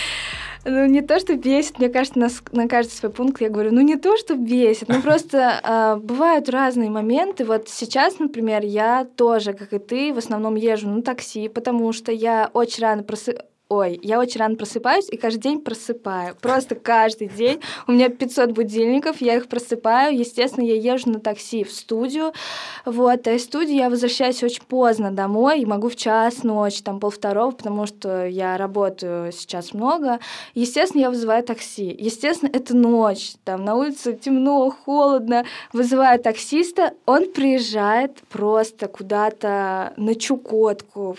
Ну, 0.65 0.87
не 0.87 1.01
то, 1.01 1.19
что 1.19 1.37
бесит, 1.37 1.79
мне 1.79 1.89
кажется, 1.89 2.19
на, 2.19 2.29
на 2.53 2.69
каждый 2.69 2.93
свой 2.93 3.11
пункт 3.11 3.41
я 3.41 3.49
говорю, 3.49 3.73
ну, 3.73 3.81
не 3.81 3.97
то, 3.97 4.17
что 4.17 4.37
бесит, 4.37 4.89
ну, 4.89 5.01
просто 5.01 5.61
э, 5.63 5.97
бывают 5.97 6.49
разные 6.49 6.91
моменты. 6.91 7.45
Вот 7.45 7.69
сейчас, 7.69 8.19
например, 8.19 8.63
я 8.65 9.07
тоже, 9.17 9.55
как 9.55 9.73
и 9.73 9.79
ты, 9.79 10.13
в 10.13 10.19
основном 10.19 10.57
езжу 10.57 10.89
на 10.89 11.03
такси, 11.03 11.49
потому 11.49 11.93
что 11.93 12.13
я 12.13 12.51
очень 12.53 12.83
рано 12.83 13.03
просыпаюсь 13.03 13.50
Ой, 13.73 14.01
я 14.03 14.19
очень 14.19 14.41
рано 14.41 14.57
просыпаюсь 14.57 15.09
и 15.09 15.17
каждый 15.17 15.43
день 15.43 15.61
просыпаю. 15.61 16.35
Просто 16.41 16.75
каждый 16.75 17.29
день. 17.29 17.61
У 17.87 17.93
меня 17.93 18.09
500 18.09 18.51
будильников, 18.51 19.21
я 19.21 19.37
их 19.37 19.47
просыпаю. 19.47 20.19
Естественно, 20.19 20.65
я 20.65 20.75
езжу 20.75 21.11
на 21.11 21.21
такси 21.21 21.63
в 21.63 21.71
студию. 21.71 22.33
Вот, 22.85 23.29
а 23.29 23.33
из 23.33 23.45
студии 23.45 23.77
я 23.77 23.89
возвращаюсь 23.89 24.43
очень 24.43 24.65
поздно 24.65 25.13
домой 25.13 25.61
и 25.61 25.67
могу 25.67 25.89
в 25.89 25.95
час 25.95 26.43
ночи, 26.43 26.83
там 26.83 26.99
полвторого, 26.99 27.53
потому 27.53 27.87
что 27.87 28.27
я 28.27 28.57
работаю 28.57 29.31
сейчас 29.31 29.73
много. 29.73 30.19
Естественно, 30.55 31.03
я 31.03 31.11
вызываю 31.11 31.45
такси. 31.45 31.95
Естественно, 31.97 32.51
это 32.53 32.77
ночь. 32.77 33.35
Там 33.45 33.65
на 33.65 33.77
улице 33.77 34.15
темно, 34.15 34.69
холодно. 34.85 35.45
Вызываю 35.73 36.19
таксиста, 36.19 36.95
он 37.07 37.31
приезжает 37.31 38.19
просто 38.31 38.89
куда-то 38.89 39.93
на 39.97 40.17
Чукотку, 40.17 41.17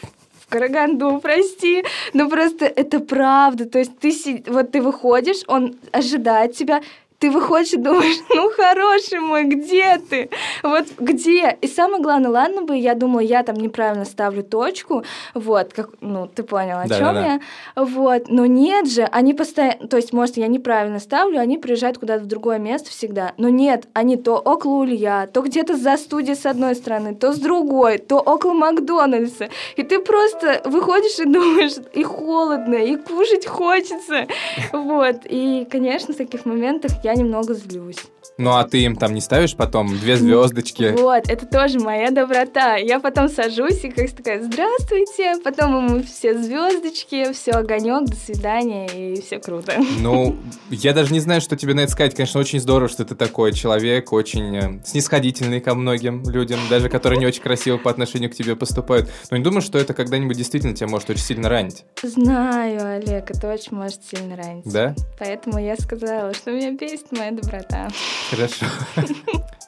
Караганду, 0.51 1.19
прости, 1.23 1.83
но 2.13 2.29
просто 2.29 2.65
это 2.65 2.99
правда. 2.99 3.65
То 3.65 3.79
есть 3.79 3.97
ты 3.99 4.43
вот 4.47 4.71
ты 4.71 4.81
выходишь, 4.81 5.43
он 5.47 5.75
ожидает 5.93 6.55
тебя, 6.55 6.81
ты 7.21 7.29
выходишь 7.29 7.73
и 7.73 7.77
думаешь, 7.77 8.17
ну, 8.29 8.49
хороший 8.49 9.19
мой, 9.19 9.43
где 9.43 9.97
ты? 9.99 10.29
Вот 10.63 10.88
где? 10.97 11.55
И 11.62 11.67
самое 11.67 12.01
главное, 12.01 12.31
ладно 12.31 12.63
бы, 12.63 12.75
я 12.75 12.95
думала, 12.95 13.19
я 13.19 13.43
там 13.43 13.57
неправильно 13.57 14.05
ставлю 14.05 14.43
точку, 14.43 15.03
вот, 15.36 15.71
как, 15.71 15.91
ну, 16.01 16.27
ты 16.27 16.41
понял, 16.41 16.79
о 16.79 16.88
да, 16.88 16.97
чем 16.97 17.13
да, 17.13 17.25
я? 17.25 17.41
Вот, 17.75 18.23
но 18.27 18.47
нет 18.47 18.89
же, 18.89 19.03
они 19.03 19.36
постоянно, 19.36 19.88
то 19.88 19.97
есть, 19.97 20.13
может, 20.13 20.38
я 20.38 20.47
неправильно 20.47 20.99
ставлю, 20.99 21.39
они 21.39 21.60
приезжают 21.60 21.99
куда-то 21.99 22.23
в 22.23 22.27
другое 22.27 22.57
место 22.57 22.89
всегда, 22.89 23.34
но 23.38 23.49
нет, 23.49 23.88
они 23.93 24.17
то 24.17 24.38
около 24.38 24.81
Улья, 24.81 25.29
то 25.31 25.41
где-то 25.41 25.77
за 25.77 25.97
студией 25.97 26.36
с 26.36 26.47
одной 26.47 26.73
стороны, 26.73 27.13
то 27.13 27.34
с 27.34 27.38
другой, 27.38 27.99
то 27.99 28.17
около 28.17 28.53
Макдональдса, 28.53 29.49
и 29.75 29.84
ты 29.84 29.99
просто 29.99 30.63
выходишь 30.65 31.19
и 31.19 31.25
думаешь, 31.25 31.73
и 31.93 32.03
холодно, 32.03 32.75
и 32.75 32.95
кушать 32.95 33.45
хочется, 33.45 34.25
вот, 34.73 35.17
и, 35.25 35.67
конечно, 35.69 36.15
в 36.15 36.17
таких 36.17 36.45
моментах 36.45 36.91
я 37.03 37.11
я 37.12 37.17
немного 37.17 37.54
злюсь. 37.54 38.06
Ну 38.37 38.51
а 38.51 38.63
ты 38.63 38.83
им 38.83 38.95
там 38.95 39.13
не 39.13 39.21
ставишь 39.21 39.55
потом 39.55 39.87
две 39.99 40.15
звездочки? 40.15 40.95
Вот, 40.97 41.29
это 41.29 41.45
тоже 41.45 41.79
моя 41.79 42.11
доброта. 42.11 42.77
Я 42.77 42.99
потом 42.99 43.29
сажусь 43.29 43.83
и 43.83 43.89
как 43.91 44.09
такая, 44.11 44.41
здравствуйте, 44.41 45.35
потом 45.43 45.85
ему 45.85 46.03
все 46.03 46.37
звездочки, 46.37 47.33
все 47.33 47.51
огонек, 47.51 48.09
до 48.09 48.15
свидания, 48.15 48.87
и 48.87 49.21
все 49.21 49.39
круто. 49.39 49.73
Ну, 49.99 50.37
я 50.69 50.93
даже 50.93 51.13
не 51.13 51.19
знаю, 51.19 51.41
что 51.41 51.55
тебе 51.55 51.73
на 51.73 51.81
это 51.81 51.91
сказать. 51.91 52.15
Конечно, 52.15 52.39
очень 52.39 52.59
здорово, 52.59 52.89
что 52.89 53.05
ты 53.05 53.15
такой 53.15 53.53
человек, 53.53 54.11
очень 54.13 54.55
э, 54.57 54.81
снисходительный 54.85 55.59
ко 55.59 55.75
многим 55.75 56.23
людям, 56.29 56.59
даже 56.69 56.89
которые 56.89 57.19
не 57.19 57.25
очень 57.25 57.41
красиво 57.41 57.77
по 57.77 57.91
отношению 57.91 58.31
к 58.31 58.35
тебе 58.35 58.55
поступают. 58.55 59.09
Но 59.29 59.37
не 59.37 59.43
думаю, 59.43 59.61
что 59.61 59.77
это 59.77 59.93
когда-нибудь 59.93 60.37
действительно 60.37 60.73
тебя 60.73 60.87
может 60.87 61.09
очень 61.09 61.23
сильно 61.23 61.49
ранить. 61.49 61.85
Знаю, 62.01 62.95
Олег, 62.95 63.29
это 63.29 63.51
очень 63.51 63.75
может 63.75 64.03
сильно 64.03 64.35
ранить. 64.35 64.65
Да? 64.65 64.95
Поэтому 65.19 65.59
я 65.59 65.75
сказала, 65.75 66.33
что 66.33 66.51
меня 66.51 66.71
бесит 66.71 67.11
моя 67.11 67.31
доброта. 67.31 67.89
Хорошо. 68.31 68.65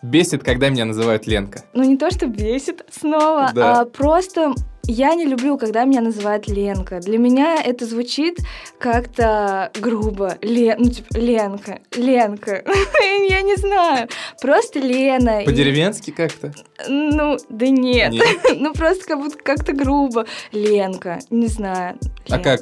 Бесит, 0.01 0.43
когда 0.43 0.69
меня 0.69 0.85
называют 0.85 1.27
Ленка. 1.27 1.63
Ну, 1.73 1.83
не 1.83 1.97
то, 1.97 2.09
что 2.11 2.27
бесит 2.27 2.83
снова, 2.89 3.51
да. 3.53 3.81
а 3.81 3.85
просто 3.85 4.53
я 4.85 5.15
не 5.15 5.25
люблю, 5.25 5.57
когда 5.57 5.85
меня 5.85 6.01
называют 6.01 6.47
Ленка. 6.47 6.99
Для 6.99 7.17
меня 7.17 7.61
это 7.61 7.85
звучит 7.85 8.39
как-то 8.79 9.71
грубо. 9.79 10.37
Лен, 10.41 10.75
ну, 10.79 10.89
типа, 10.89 11.17
Ленка, 11.17 11.79
Ленка. 11.95 12.63
я 13.29 13.41
не 13.41 13.55
знаю. 13.55 14.09
Просто 14.41 14.79
Лена. 14.79 15.43
По-деревенски 15.45 16.11
как-то? 16.11 16.53
Ну, 16.87 17.37
да 17.49 17.67
нет. 17.69 18.11
нет. 18.11 18.25
ну, 18.57 18.73
просто 18.73 19.05
как 19.05 19.19
будто 19.19 19.37
как-то 19.37 19.73
грубо. 19.73 20.25
Ленка, 20.51 21.19
не 21.29 21.47
знаю. 21.47 21.97
А 22.29 22.39
как? 22.39 22.61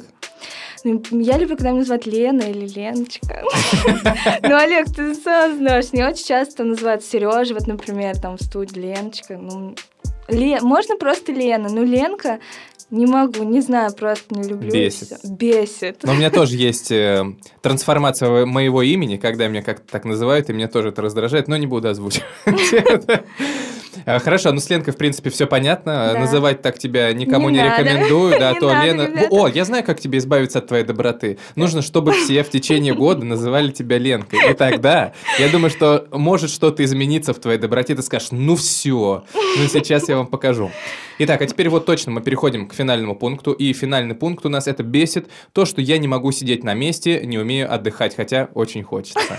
Ну, 0.84 1.02
я 1.12 1.38
люблю, 1.38 1.56
когда 1.56 1.70
меня 1.70 1.80
называют 1.80 2.06
Лена 2.06 2.42
или 2.42 2.66
Леночка. 2.66 3.44
Ну, 4.42 4.56
Олег, 4.56 4.86
ты 4.94 5.14
сам 5.14 5.56
знаешь, 5.56 5.92
не 5.92 6.02
очень 6.02 6.26
часто 6.26 6.64
называют 6.64 7.04
Сережа, 7.04 7.54
вот, 7.54 7.66
например, 7.66 8.18
там 8.18 8.36
в 8.36 8.42
студии 8.42 8.78
Леночка. 8.78 9.36
Ну. 9.36 9.74
Можно 10.28 10.96
просто 10.96 11.32
Лена, 11.32 11.68
ну 11.68 11.84
Ленка 11.84 12.38
не 12.92 13.06
могу, 13.06 13.42
не 13.42 13.60
знаю, 13.60 13.92
просто 13.94 14.34
не 14.34 14.46
люблю. 14.46 14.70
Бесит. 14.70 15.18
Бесит. 15.24 16.00
Но 16.02 16.12
у 16.12 16.14
меня 16.14 16.30
тоже 16.30 16.56
есть 16.58 16.92
э, 16.92 17.24
трансформация 17.62 18.44
моего 18.44 18.82
имени, 18.82 19.16
когда 19.16 19.48
меня 19.48 19.62
как-то 19.62 19.90
так 19.90 20.04
называют, 20.04 20.50
и 20.50 20.52
меня 20.52 20.68
тоже 20.68 20.90
это 20.90 21.00
раздражает, 21.00 21.48
но 21.48 21.56
не 21.56 21.66
буду 21.66 21.88
озвучивать. 21.88 22.26
Э, 24.06 24.18
хорошо, 24.18 24.52
ну 24.52 24.60
с 24.60 24.68
Ленкой, 24.70 24.92
в 24.92 24.96
принципе, 24.96 25.30
все 25.30 25.46
понятно. 25.46 26.10
Да. 26.12 26.20
Называть 26.20 26.62
так 26.62 26.78
тебя 26.78 27.12
никому 27.12 27.50
не, 27.50 27.58
не 27.58 27.64
рекомендую. 27.64 28.38
Да, 28.38 28.52
не 28.54 28.60
то 28.60 28.72
надо, 28.72 28.86
Лена. 28.86 29.02
Ребята. 29.02 29.28
О, 29.30 29.48
я 29.48 29.64
знаю, 29.64 29.84
как 29.84 30.00
тебе 30.00 30.18
избавиться 30.18 30.58
от 30.58 30.66
твоей 30.66 30.84
доброты. 30.84 31.38
Нужно, 31.56 31.82
чтобы 31.82 32.12
все 32.12 32.42
в 32.42 32.50
течение 32.50 32.94
года 32.94 33.24
называли 33.24 33.70
тебя 33.70 33.98
Ленкой. 33.98 34.50
И 34.50 34.54
тогда, 34.54 35.12
я 35.38 35.48
думаю, 35.48 35.70
что 35.70 36.06
может 36.10 36.50
что-то 36.50 36.84
измениться 36.84 37.34
в 37.34 37.38
твоей 37.38 37.58
доброте. 37.58 37.94
Ты 37.94 38.02
скажешь, 38.02 38.28
ну 38.30 38.56
все, 38.56 39.24
ну 39.34 39.66
сейчас 39.68 40.08
я 40.08 40.16
вам 40.16 40.26
покажу. 40.26 40.70
Итак, 41.18 41.42
а 41.42 41.46
теперь 41.46 41.68
вот 41.68 41.84
точно 41.86 42.12
мы 42.12 42.20
переходим 42.20 42.66
к 42.66 42.74
финальному 42.74 43.14
пункту. 43.14 43.52
И 43.52 43.72
финальный 43.72 44.14
пункт 44.14 44.44
у 44.46 44.48
нас 44.48 44.66
это 44.66 44.82
бесит 44.82 45.28
то, 45.52 45.64
что 45.64 45.80
я 45.80 45.98
не 45.98 46.08
могу 46.08 46.32
сидеть 46.32 46.64
на 46.64 46.74
месте, 46.74 47.20
не 47.24 47.38
умею 47.38 47.72
отдыхать, 47.72 48.16
хотя 48.16 48.48
очень 48.54 48.82
хочется. 48.82 49.38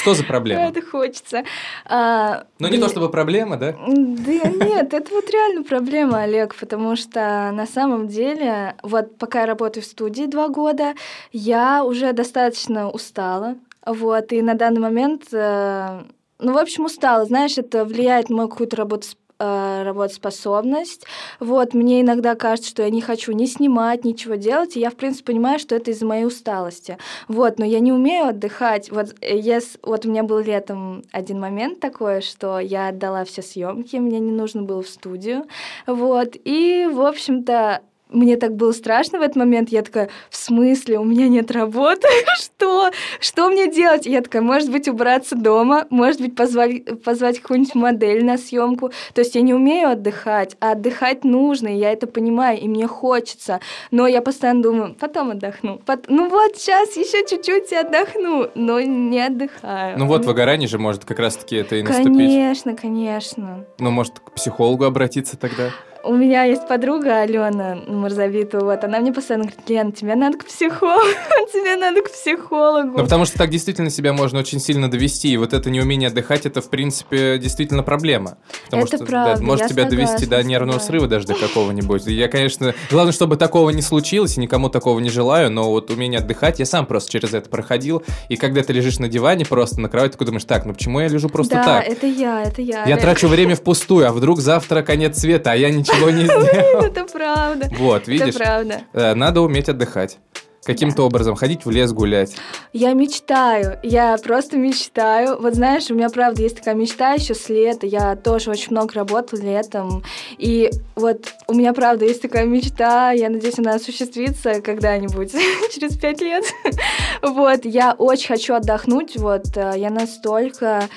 Что 0.00 0.14
за 0.14 0.24
проблема? 0.24 0.62
Это 0.62 0.82
хочется. 0.82 1.44
А, 1.84 2.44
Но 2.58 2.68
не 2.68 2.78
то 2.78 2.88
чтобы 2.88 3.10
проблема, 3.10 3.56
да? 3.56 3.72
Да 3.72 4.32
нет, 4.32 4.94
это 4.94 5.14
вот 5.14 5.30
реально 5.30 5.62
проблема, 5.62 6.22
Олег, 6.22 6.54
потому 6.54 6.96
что 6.96 7.50
на 7.52 7.66
самом 7.66 8.08
деле, 8.08 8.76
вот 8.82 9.18
пока 9.18 9.40
я 9.40 9.46
работаю 9.46 9.82
в 9.82 9.86
студии 9.86 10.24
два 10.26 10.48
года, 10.48 10.94
я 11.32 11.84
уже 11.84 12.12
достаточно 12.12 12.90
устала, 12.90 13.56
вот, 13.84 14.32
и 14.32 14.42
на 14.42 14.54
данный 14.54 14.80
момент, 14.80 15.24
э, 15.32 16.02
ну, 16.38 16.52
в 16.52 16.58
общем, 16.58 16.84
устала, 16.84 17.24
знаешь, 17.24 17.58
это 17.58 17.84
влияет 17.84 18.28
на 18.28 18.36
мою 18.36 18.48
какую-то 18.48 18.76
работу 18.76 19.08
э, 19.38 19.82
работоспособность. 19.84 21.06
Вот, 21.40 21.74
мне 21.74 22.00
иногда 22.00 22.34
кажется, 22.34 22.70
что 22.70 22.82
я 22.82 22.90
не 22.90 23.00
хочу 23.00 23.32
ни 23.32 23.46
снимать, 23.46 24.04
ничего 24.04 24.34
делать, 24.34 24.76
и 24.76 24.80
я, 24.80 24.90
в 24.90 24.96
принципе, 24.96 25.32
понимаю, 25.32 25.58
что 25.58 25.74
это 25.74 25.90
из-за 25.90 26.06
моей 26.06 26.24
усталости. 26.24 26.98
Вот, 27.28 27.58
но 27.58 27.64
я 27.64 27.80
не 27.80 27.92
умею 27.92 28.28
отдыхать. 28.28 28.90
Вот, 28.90 29.14
yes, 29.20 29.76
э, 29.76 29.78
вот 29.82 30.06
у 30.06 30.10
меня 30.10 30.22
был 30.22 30.38
летом 30.38 31.02
один 31.12 31.40
момент 31.40 31.80
такой, 31.80 32.20
что 32.20 32.58
я 32.58 32.88
отдала 32.88 33.24
все 33.24 33.42
съемки, 33.42 33.96
мне 33.96 34.18
не 34.18 34.32
нужно 34.32 34.62
было 34.62 34.82
в 34.82 34.88
студию. 34.88 35.46
Вот, 35.86 36.36
и, 36.44 36.88
в 36.92 37.00
общем-то, 37.00 37.82
мне 38.10 38.36
так 38.36 38.54
было 38.54 38.72
страшно 38.72 39.18
в 39.18 39.22
этот 39.22 39.36
момент. 39.36 39.70
Я 39.70 39.82
такая, 39.82 40.08
в 40.30 40.36
смысле, 40.36 40.98
у 40.98 41.04
меня 41.04 41.28
нет 41.28 41.50
работы? 41.50 42.08
Что? 42.38 42.90
Что 43.20 43.50
мне 43.50 43.70
делать? 43.70 44.06
Я 44.06 44.22
такая, 44.22 44.42
может 44.42 44.70
быть, 44.70 44.88
убраться 44.88 45.36
дома, 45.36 45.86
может 45.90 46.20
быть, 46.20 46.34
позвать, 46.34 47.02
позвать 47.02 47.40
какую-нибудь 47.40 47.74
модель 47.74 48.24
на 48.24 48.38
съемку. 48.38 48.90
То 49.14 49.20
есть 49.20 49.34
я 49.34 49.42
не 49.42 49.54
умею 49.54 49.90
отдыхать, 49.90 50.56
а 50.60 50.72
отдыхать 50.72 51.24
нужно, 51.24 51.68
и 51.68 51.78
я 51.78 51.92
это 51.92 52.06
понимаю, 52.06 52.58
и 52.58 52.68
мне 52.68 52.86
хочется. 52.86 53.60
Но 53.90 54.06
я 54.06 54.22
постоянно 54.22 54.62
думаю, 54.62 54.96
потом 54.98 55.30
отдохну. 55.30 55.78
Пот... 55.84 56.06
Ну 56.08 56.28
вот, 56.28 56.56
сейчас 56.56 56.96
еще 56.96 57.26
чуть-чуть 57.28 57.72
и 57.72 57.76
отдохну, 57.76 58.50
но 58.54 58.80
не 58.80 59.20
отдыхаю. 59.20 59.98
Ну 59.98 60.06
вот, 60.06 60.24
выгорание 60.24 60.68
же 60.68 60.78
может 60.78 61.04
как 61.04 61.18
раз-таки 61.18 61.56
это 61.56 61.76
и 61.76 61.82
наступить. 61.82 62.12
Конечно, 62.12 62.76
конечно. 62.76 63.64
Ну, 63.78 63.90
может, 63.90 64.20
к 64.20 64.32
психологу 64.32 64.84
обратиться 64.84 65.36
тогда? 65.36 65.70
У 66.04 66.14
меня 66.14 66.44
есть 66.44 66.68
подруга 66.68 67.20
Алена 67.22 67.76
Марзавитова, 67.86 68.64
вот, 68.64 68.84
она 68.84 69.00
мне 69.00 69.12
постоянно 69.12 69.44
говорит, 69.46 69.68
Лен, 69.68 69.92
тебе 69.92 70.14
надо 70.14 70.38
к 70.38 70.46
психологу, 70.46 71.02
тебе 71.52 71.76
надо 71.76 72.02
к 72.02 72.10
психологу. 72.10 72.98
Ну, 72.98 73.04
потому 73.04 73.24
что 73.24 73.36
так 73.36 73.50
действительно 73.50 73.90
себя 73.90 74.12
можно 74.12 74.38
очень 74.38 74.60
сильно 74.60 74.90
довести, 74.90 75.28
и 75.28 75.36
вот 75.36 75.52
это 75.52 75.70
неумение 75.70 76.08
отдыхать, 76.08 76.46
это, 76.46 76.60
в 76.60 76.70
принципе, 76.70 77.38
действительно 77.38 77.82
проблема. 77.82 78.38
Потому 78.66 78.84
это 78.84 78.96
что 78.96 79.06
правда, 79.06 79.40
да, 79.40 79.44
может 79.44 79.66
тебя 79.66 79.84
согласна, 79.84 80.06
довести 80.06 80.26
до 80.26 80.42
нервного 80.42 80.78
срыва 80.78 81.08
даже 81.08 81.26
до 81.26 81.34
какого-нибудь. 81.34 82.06
Я, 82.06 82.28
конечно, 82.28 82.74
главное, 82.90 83.12
чтобы 83.12 83.36
такого 83.36 83.70
не 83.70 83.82
случилось, 83.82 84.36
и 84.36 84.40
никому 84.40 84.68
такого 84.68 85.00
не 85.00 85.10
желаю, 85.10 85.50
но 85.50 85.70
вот 85.70 85.90
умение 85.90 86.20
отдыхать, 86.20 86.60
я 86.60 86.66
сам 86.66 86.86
просто 86.86 87.10
через 87.10 87.34
это 87.34 87.50
проходил, 87.50 88.02
и 88.28 88.36
когда 88.36 88.62
ты 88.62 88.72
лежишь 88.72 88.98
на 88.98 89.08
диване 89.08 89.44
просто 89.44 89.80
на 89.80 89.88
кровати, 89.88 90.16
ты 90.16 90.24
думаешь, 90.24 90.44
так, 90.44 90.64
ну 90.64 90.74
почему 90.74 91.00
я 91.00 91.08
лежу 91.08 91.28
просто 91.28 91.56
да, 91.56 91.64
так? 91.64 91.88
это 91.88 92.06
я, 92.06 92.42
это 92.42 92.62
я. 92.62 92.84
Я 92.86 92.96
трачу 92.98 93.26
время 93.26 93.56
впустую, 93.56 94.06
а 94.08 94.12
вдруг 94.12 94.40
завтра 94.40 94.82
конец 94.82 95.18
света, 95.18 95.52
а 95.52 95.54
я 95.56 95.70
ничего 95.70 95.87
ничего 95.88 96.10
не 96.10 96.24
сделал. 96.24 96.84
Это 96.84 97.04
правда. 97.04 97.68
Вот, 97.78 98.08
видишь? 98.08 98.28
Это 98.28 98.38
правда. 98.38 98.80
Э, 98.92 99.14
надо 99.14 99.40
уметь 99.40 99.68
отдыхать. 99.68 100.18
Каким-то 100.64 101.04
образом 101.04 101.34
ходить 101.34 101.64
в 101.64 101.70
лес 101.70 101.92
гулять. 101.92 102.36
Я 102.74 102.92
мечтаю, 102.92 103.78
я 103.82 104.18
просто 104.18 104.58
мечтаю. 104.58 105.40
Вот 105.40 105.54
знаешь, 105.54 105.90
у 105.90 105.94
меня 105.94 106.10
правда 106.10 106.42
есть 106.42 106.58
такая 106.58 106.74
мечта 106.74 107.14
еще 107.14 107.34
с 107.34 107.48
лета. 107.48 107.86
Я 107.86 108.16
тоже 108.16 108.50
очень 108.50 108.72
много 108.72 108.92
работала 108.92 109.40
летом. 109.40 110.02
И 110.36 110.70
вот 110.94 111.26
у 111.46 111.54
меня 111.54 111.72
правда 111.72 112.04
есть 112.04 112.20
такая 112.20 112.44
мечта. 112.44 113.12
Я 113.12 113.30
надеюсь, 113.30 113.58
она 113.58 113.76
осуществится 113.76 114.60
когда-нибудь 114.60 115.32
через 115.74 115.96
пять 115.96 116.20
лет. 116.20 116.44
вот, 117.22 117.64
я 117.64 117.92
очень 117.92 118.28
хочу 118.28 118.52
отдохнуть. 118.52 119.16
Вот, 119.16 119.56
э, 119.56 119.72
я 119.76 119.88
настолько 119.88 120.88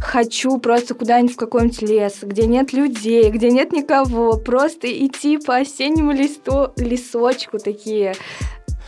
хочу 0.00 0.58
просто 0.58 0.94
куда-нибудь 0.94 1.34
в 1.34 1.38
какой-нибудь 1.38 1.82
лес, 1.82 2.18
где 2.22 2.46
нет 2.46 2.72
людей, 2.72 3.30
где 3.30 3.50
нет 3.50 3.72
никого, 3.72 4.36
просто 4.36 4.88
идти 4.88 5.38
по 5.38 5.56
осеннему 5.56 6.12
листу, 6.12 6.72
лесочку 6.76 7.58
такие 7.58 8.14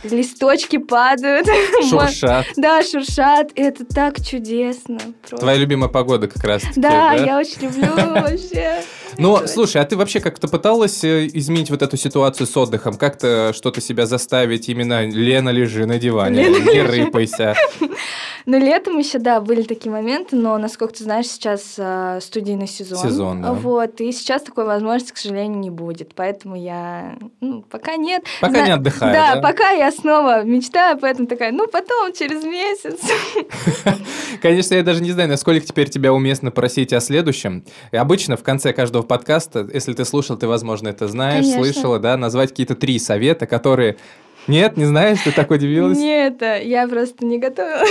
листочки 0.03 0.77
падают. 0.77 1.47
Шуршат. 1.89 2.47
Да, 2.57 2.83
шуршат. 2.83 3.51
Это 3.55 3.85
так 3.85 4.21
чудесно. 4.21 4.99
Просто. 5.21 5.37
Твоя 5.37 5.57
любимая 5.57 5.89
погода 5.89 6.27
как 6.27 6.43
раз. 6.43 6.63
Да, 6.75 6.89
да, 6.89 7.13
я 7.13 7.37
очень 7.37 7.61
люблю 7.61 7.91
вообще. 7.95 8.81
Ну, 9.17 9.47
слушай, 9.47 9.81
а 9.81 9.85
ты 9.85 9.97
вообще 9.97 10.19
как-то 10.19 10.47
пыталась 10.47 11.03
э, 11.03 11.27
изменить 11.33 11.69
вот 11.69 11.81
эту 11.81 11.97
ситуацию 11.97 12.47
с 12.47 12.55
отдыхом? 12.55 12.95
Как-то 12.95 13.51
что-то 13.53 13.81
себя 13.81 14.05
заставить 14.05 14.69
именно 14.69 15.05
Лена 15.07 15.49
лежи 15.49 15.85
на 15.85 15.99
диване, 15.99 16.43
Лена, 16.43 16.71
не 16.71 16.81
рыпайся. 16.81 17.55
Ну, 18.45 18.57
летом 18.57 18.97
еще, 18.97 19.19
да, 19.19 19.39
были 19.39 19.61
такие 19.61 19.91
моменты, 19.91 20.35
но, 20.35 20.57
насколько 20.57 20.95
ты 20.95 21.03
знаешь, 21.03 21.27
сейчас 21.27 21.75
э, 21.77 22.19
студийный 22.21 22.67
сезон. 22.67 22.97
Сезон, 22.97 23.41
да. 23.41 23.53
Вот, 23.53 24.01
и 24.01 24.11
сейчас 24.11 24.41
такой 24.41 24.65
возможности, 24.65 25.13
к 25.13 25.17
сожалению, 25.17 25.59
не 25.59 25.69
будет, 25.69 26.15
поэтому 26.15 26.55
я, 26.55 27.17
ну, 27.39 27.61
пока 27.61 27.97
нет. 27.97 28.23
Пока 28.39 28.53
Зна- 28.53 28.65
не 28.65 28.71
отдыхаю, 28.71 29.13
да, 29.13 29.35
да? 29.35 29.41
пока 29.41 29.69
я 29.71 29.91
снова 29.91 30.43
мечтаю, 30.43 30.97
поэтому 30.99 31.27
такая, 31.27 31.51
ну, 31.51 31.67
потом, 31.67 32.13
через 32.13 32.43
месяц. 32.43 32.99
Конечно, 34.41 34.75
я 34.75 34.83
даже 34.83 35.03
не 35.03 35.11
знаю, 35.11 35.29
насколько 35.29 35.65
теперь 35.65 35.89
тебя 35.89 36.13
уместно 36.13 36.51
просить 36.51 36.93
о 36.93 36.99
следующем. 36.99 37.63
И 37.91 37.97
обычно 37.97 38.37
в 38.37 38.43
конце 38.43 38.73
каждого 38.73 39.00
подкаста, 39.07 39.67
если 39.73 39.93
ты 39.93 40.05
слушал, 40.05 40.37
ты, 40.37 40.47
возможно, 40.47 40.89
это 40.89 41.07
знаешь, 41.07 41.45
Конечно. 41.45 41.63
слышала, 41.63 41.99
да, 41.99 42.17
назвать 42.17 42.49
какие-то 42.49 42.75
три 42.75 42.99
совета, 42.99 43.45
которые 43.45 43.97
нет, 44.47 44.75
не 44.75 44.85
знаешь, 44.85 45.19
ты 45.23 45.31
так 45.31 45.51
удивилась? 45.51 45.97
Нет, 45.97 46.41
я 46.41 46.87
просто 46.87 47.23
не 47.25 47.37
готова. 47.37 47.83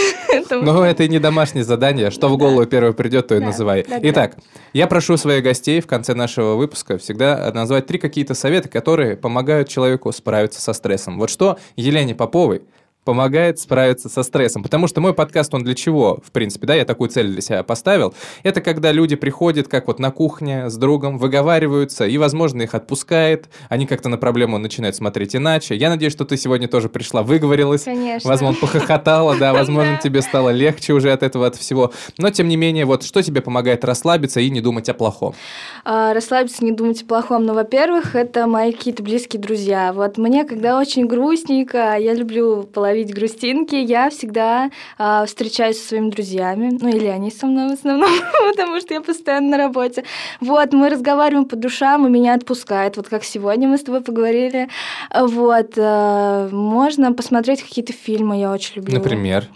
Ну, 0.51 0.83
это 0.83 1.05
и 1.05 1.09
не 1.09 1.18
домашнее 1.18 1.64
задание. 1.64 2.11
Что 2.11 2.29
в 2.29 2.37
голову 2.37 2.66
первое 2.66 2.92
придет, 2.92 3.29
то 3.29 3.37
и 3.37 3.40
называй. 3.40 3.85
Итак, 3.88 4.37
я 4.73 4.87
прошу 4.87 5.16
своих 5.16 5.44
гостей 5.44 5.81
в 5.81 5.87
конце 5.87 6.14
нашего 6.14 6.57
выпуска 6.57 6.99
всегда 6.99 7.51
назвать 7.55 7.87
три 7.87 7.99
какие-то 7.99 8.35
совета, 8.35 8.68
которые 8.68 9.16
помогают 9.16 9.68
человеку 9.68 10.11
справиться 10.12 10.61
со 10.61 10.73
стрессом. 10.73 11.18
Вот 11.18 11.31
что 11.31 11.59
Елене 11.77 12.14
Поповой 12.14 12.62
помогает 13.04 13.58
справиться 13.58 14.08
со 14.08 14.22
стрессом. 14.22 14.62
Потому 14.62 14.86
что 14.86 15.00
мой 15.00 15.14
подкаст, 15.14 15.54
он 15.54 15.64
для 15.64 15.74
чего, 15.74 16.20
в 16.24 16.30
принципе, 16.30 16.66
да, 16.66 16.74
я 16.74 16.84
такую 16.84 17.08
цель 17.08 17.28
для 17.28 17.40
себя 17.40 17.62
поставил. 17.62 18.14
Это 18.42 18.60
когда 18.60 18.92
люди 18.92 19.16
приходят, 19.16 19.68
как 19.68 19.86
вот 19.86 19.98
на 19.98 20.10
кухне 20.10 20.68
с 20.68 20.76
другом, 20.76 21.18
выговариваются, 21.18 22.06
и, 22.06 22.18
возможно, 22.18 22.62
их 22.62 22.74
отпускает, 22.74 23.48
они 23.68 23.86
как-то 23.86 24.08
на 24.08 24.18
проблему 24.18 24.58
начинают 24.58 24.96
смотреть 24.96 25.34
иначе. 25.34 25.76
Я 25.76 25.88
надеюсь, 25.88 26.12
что 26.12 26.24
ты 26.24 26.36
сегодня 26.36 26.68
тоже 26.68 26.88
пришла, 26.88 27.22
выговорилась. 27.22 27.84
Конечно. 27.84 28.28
Возможно, 28.28 28.60
похохотала, 28.60 29.36
да, 29.36 29.52
возможно, 29.52 29.98
тебе 30.02 30.20
стало 30.20 30.50
легче 30.50 30.92
уже 30.92 31.10
от 31.12 31.22
этого, 31.22 31.46
от 31.46 31.56
всего. 31.56 31.92
Но, 32.18 32.30
тем 32.30 32.48
не 32.48 32.56
менее, 32.56 32.84
вот 32.84 33.02
что 33.02 33.22
тебе 33.22 33.40
помогает 33.40 33.84
расслабиться 33.84 34.40
и 34.40 34.50
не 34.50 34.60
думать 34.60 34.88
о 34.88 34.94
плохом? 34.94 35.34
А, 35.84 36.12
расслабиться, 36.12 36.64
не 36.64 36.72
думать 36.72 37.02
о 37.02 37.06
плохом. 37.06 37.46
Ну, 37.46 37.54
во-первых, 37.54 38.14
это 38.14 38.46
мои 38.46 38.72
какие-то 38.72 39.02
близкие 39.02 39.40
друзья. 39.40 39.92
Вот 39.94 40.18
мне, 40.18 40.44
когда 40.44 40.78
очень 40.78 41.06
грустненько, 41.06 41.96
я 41.96 42.12
люблю 42.12 42.64
положить 42.64 42.89
ловить 42.90 43.14
грустинки, 43.14 43.74
я 43.74 44.11
всегда 44.11 44.70
э, 44.98 45.24
встречаюсь 45.26 45.79
со 45.79 45.88
своими 45.88 46.11
друзьями, 46.11 46.76
ну 46.81 46.88
или 46.88 47.07
они 47.07 47.31
со 47.31 47.46
мной 47.46 47.70
в 47.70 47.72
основном, 47.72 48.11
потому 48.50 48.81
что 48.81 48.94
я 48.94 49.00
постоянно 49.00 49.50
на 49.50 49.57
работе. 49.57 50.05
Вот, 50.40 50.72
мы 50.72 50.90
разговариваем 50.90 51.46
по 51.46 51.57
душам, 51.57 52.07
и 52.07 52.11
меня 52.11 52.35
отпускает. 52.35 52.96
Вот 52.96 53.09
как 53.09 53.24
сегодня 53.24 53.68
мы 53.68 53.79
с 53.79 53.83
тобой 53.83 54.00
поговорили. 54.03 54.68
Вот, 55.14 55.72
э, 55.76 56.48
можно 56.53 57.12
посмотреть 57.12 57.62
какие-то 57.62 57.92
фильмы, 57.92 58.40
я 58.40 58.53
очень 58.53 58.76
люблю. 58.76 58.94
Например? 58.94 59.48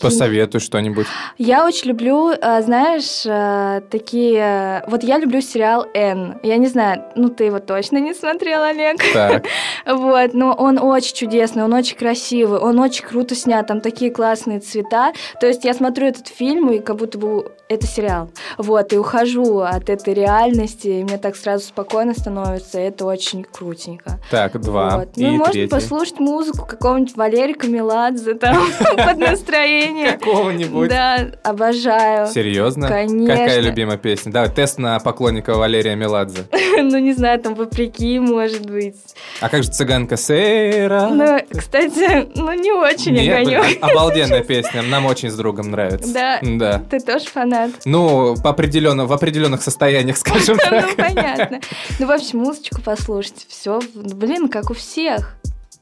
Посоветуй 0.00 0.60
что-нибудь. 0.60 1.06
Я 1.38 1.66
очень 1.66 1.88
люблю, 1.88 2.30
э, 2.30 2.62
знаешь, 2.62 3.24
э, 3.24 3.82
такие... 3.90 4.84
Вот 4.86 5.02
я 5.02 5.18
люблю 5.18 5.40
сериал 5.40 5.86
«Н». 5.94 6.38
Я 6.42 6.56
не 6.56 6.66
знаю, 6.66 7.04
ну 7.14 7.28
ты 7.28 7.44
его 7.44 7.58
точно 7.58 7.98
не 7.98 8.14
смотрел, 8.14 8.62
Олег. 8.62 8.98
Так. 9.12 9.44
Вот, 9.86 10.34
но 10.34 10.52
он 10.52 10.78
очень 10.78 11.14
чудесный, 11.14 11.62
он 11.62 11.72
очень 11.72 11.96
красивый, 11.96 12.58
он 12.58 12.78
очень 12.80 13.04
круто 13.04 13.34
снят, 13.36 13.66
там 13.66 13.80
такие 13.80 14.10
классные 14.10 14.58
цвета. 14.58 15.12
То 15.40 15.46
есть 15.46 15.64
я 15.64 15.74
смотрю 15.74 16.08
этот 16.08 16.26
фильм, 16.26 16.70
и 16.72 16.80
как 16.80 16.96
будто 16.96 17.18
бы 17.18 17.52
это 17.68 17.86
сериал. 17.86 18.30
Вот, 18.58 18.92
и 18.92 18.98
ухожу 18.98 19.60
от 19.60 19.88
этой 19.88 20.14
реальности, 20.14 20.88
и 20.88 21.04
мне 21.04 21.18
так 21.18 21.36
сразу 21.36 21.66
спокойно 21.66 22.14
становится, 22.14 22.80
и 22.80 22.84
это 22.84 23.06
очень 23.06 23.44
крутенько. 23.44 24.18
Так, 24.30 24.60
два. 24.60 24.98
Вот. 24.98 25.08
Ну, 25.16 25.30
можно 25.32 25.52
третий. 25.52 25.70
послушать 25.70 26.18
музыку 26.18 26.66
какого-нибудь 26.66 27.16
Валерика 27.16 27.66
Меладзе 27.68 28.34
там 28.34 28.56
под 28.96 29.18
настроение. 29.18 29.75
Какого-нибудь. 30.12 30.88
Да, 30.88 31.28
обожаю. 31.42 32.26
Серьезно? 32.28 32.88
Конечно. 32.88 33.26
Какая 33.26 33.60
любимая 33.60 33.96
песня? 33.96 34.32
Давай, 34.32 34.50
тест 34.50 34.78
на 34.78 34.98
поклонника 35.00 35.54
Валерия 35.54 35.94
Меладзе. 35.94 36.44
Ну, 36.78 36.98
не 36.98 37.14
знаю, 37.14 37.40
там 37.40 37.54
«Вопреки», 37.54 38.18
может 38.18 38.66
быть. 38.70 38.96
А 39.40 39.48
как 39.48 39.62
же 39.62 39.70
«Цыганка 39.70 40.18
Сейра»? 40.18 41.08
Ну, 41.10 41.38
кстати, 41.58 42.28
ну, 42.36 42.52
не 42.52 42.70
очень 42.70 43.12
Нет, 43.12 43.40
огонек. 43.40 43.78
Обалденная 43.80 44.42
песня, 44.42 44.82
нам 44.82 45.06
очень 45.06 45.30
с 45.30 45.36
другом 45.36 45.70
нравится. 45.70 46.12
Да? 46.12 46.38
Да. 46.42 46.82
Ты 46.90 47.00
тоже 47.00 47.24
фанат? 47.26 47.70
Ну, 47.86 48.36
по 48.42 48.50
определенно, 48.50 49.06
в 49.06 49.12
определенных 49.12 49.62
состояниях, 49.62 50.18
скажем 50.18 50.58
так. 50.70 50.86
Ну, 50.86 50.96
понятно. 50.96 51.60
Ну, 51.98 52.06
в 52.06 52.10
общем, 52.10 52.40
музычку 52.40 52.82
послушать. 52.82 53.46
Все, 53.48 53.80
блин, 53.94 54.48
как 54.48 54.70
у 54.70 54.74
всех. 54.74 55.36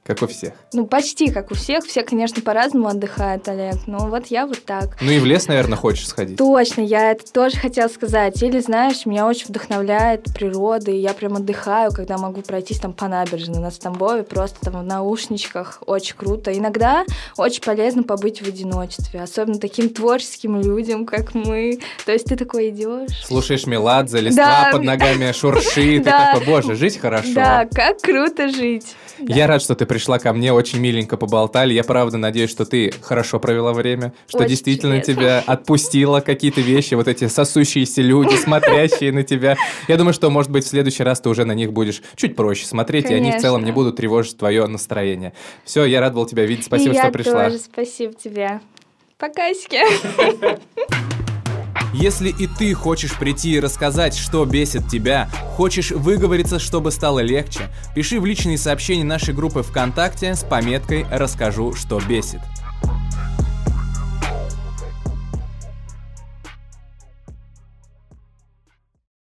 Как 0.05 0.21
у 0.21 0.27
всех. 0.27 0.53
Ну, 0.75 0.87
почти 0.87 1.31
как 1.31 1.51
у 1.51 1.55
всех. 1.55 1.83
Все, 1.87 2.03
конечно, 2.03 2.43
по-разному 2.43 2.89
отдыхают, 2.89 3.49
Олег. 3.49 3.87
Но 3.87 4.07
вот 4.09 4.27
я 4.27 4.47
вот 4.47 4.63
так. 4.63 4.99
Ну 5.01 5.11
и 5.11 5.19
в 5.19 5.25
лес, 5.25 5.49
наверное, 5.49 5.79
хочешь 5.79 6.07
сходить. 6.07 6.37
Точно, 6.37 6.83
я 6.83 7.13
это 7.13 7.33
тоже 7.33 7.57
хотела 7.57 7.89
сказать. 7.89 8.43
Или, 8.43 8.61
знаешь, 8.61 9.07
меня 9.07 9.27
очень 9.27 9.47
вдохновляет 9.47 10.25
природа, 10.35 10.91
и 10.91 10.99
я 10.99 11.15
прям 11.15 11.37
отдыхаю, 11.37 11.91
когда 11.91 12.19
могу 12.19 12.43
пройтись 12.43 12.81
там 12.81 12.93
по 12.93 13.09
набережной 13.09 13.61
на 13.61 13.71
Стамбове, 13.71 14.25
просто 14.25 14.61
там 14.61 14.83
в 14.83 14.85
наушничках. 14.85 15.83
Очень 15.87 16.17
круто. 16.17 16.53
Иногда 16.53 17.07
очень 17.39 17.63
полезно 17.63 18.03
побыть 18.03 18.43
в 18.43 18.47
одиночестве, 18.47 19.23
особенно 19.23 19.59
таким 19.59 19.89
творческим 19.89 20.61
людям, 20.61 21.07
как 21.07 21.33
мы. 21.33 21.81
То 22.05 22.13
есть 22.13 22.27
ты 22.27 22.37
такой 22.37 22.69
идешь. 22.69 23.25
Слушаешь 23.25 23.67
Меладзе, 23.67 24.21
листва 24.21 24.65
да. 24.65 24.71
под 24.71 24.83
ногами 24.83 25.33
шуршит, 25.33 26.03
и 26.03 26.05
такой, 26.05 26.45
боже, 26.45 26.75
жить 26.75 26.99
хорошо. 26.99 27.33
Да, 27.35 27.67
как 27.73 28.03
круто 28.03 28.51
жить. 28.51 28.95
Я 29.19 29.47
рад, 29.47 29.63
что 29.63 29.75
ты 29.75 29.87
пришла 29.95 30.19
ко 30.19 30.33
мне, 30.33 30.53
очень 30.53 30.81
миленько 30.81 31.17
поболтали. 31.17 31.73
Я 31.73 31.85
правда 31.85 32.19
надеюсь, 32.19 32.51
что 32.51 32.65
ты 32.65 32.93
хорошо 33.01 33.39
провела 33.39 33.73
время, 33.73 34.13
что 34.27 34.39
очень 34.39 34.49
действительно 34.49 34.97
чудесно. 34.99 35.15
тебя 35.15 35.45
отпустила 35.47 36.19
какие-то 36.19 36.61
вещи, 36.61 36.95
вот 36.95 37.07
эти 37.07 37.29
сосущиеся 37.29 38.03
люди, 38.03 38.35
смотрящие 38.35 39.13
на 39.13 39.23
тебя. 39.23 39.57
Я 39.87 39.97
думаю, 39.97 40.13
что, 40.13 40.31
может 40.31 40.51
быть, 40.51 40.65
в 40.65 40.69
следующий 40.69 41.05
раз 41.05 41.21
ты 41.21 41.29
уже 41.29 41.45
на 41.45 41.53
них 41.53 41.73
будешь 41.73 42.03
чуть 42.17 42.35
проще 42.35 42.67
смотреть, 42.67 43.05
Конечно. 43.05 43.25
и 43.25 43.29
они 43.29 43.39
в 43.39 43.41
целом 43.41 43.65
не 43.65 43.71
будут 43.71 43.95
тревожить 43.95 44.37
твое 44.37 44.67
настроение. 44.67 45.33
Все, 45.65 45.85
я 45.85 46.01
рад 46.01 46.13
был 46.13 46.27
тебя 46.27 46.45
видеть. 46.45 46.65
Спасибо, 46.65 46.97
и 46.97 46.99
что 46.99 47.13
пришла. 47.13 47.45
Тоже, 47.45 47.59
спасибо 47.59 48.15
тебе. 48.15 48.61
Покасики. 49.17 49.79
Если 51.95 52.29
и 52.29 52.49
ты 52.49 52.75
хочешь 52.75 53.17
прийти 53.17 53.53
и 53.53 53.61
рассказать, 53.61 54.17
что 54.17 54.45
бесит 54.45 54.89
тебя, 54.89 55.31
хочешь 55.57 55.93
выговориться, 55.93 56.59
чтобы 56.59 56.91
стало 56.91 57.21
легче, 57.21 57.71
пиши 57.95 58.19
в 58.19 58.27
личные 58.27 58.59
сообщения 58.59 59.05
нашей 59.05 59.33
группы 59.33 59.63
ВКонтакте 59.63 60.35
с 60.35 60.43
пометкой 60.43 61.07
«Расскажу, 61.09 61.73
что 61.75 62.01
бесит». 62.01 62.41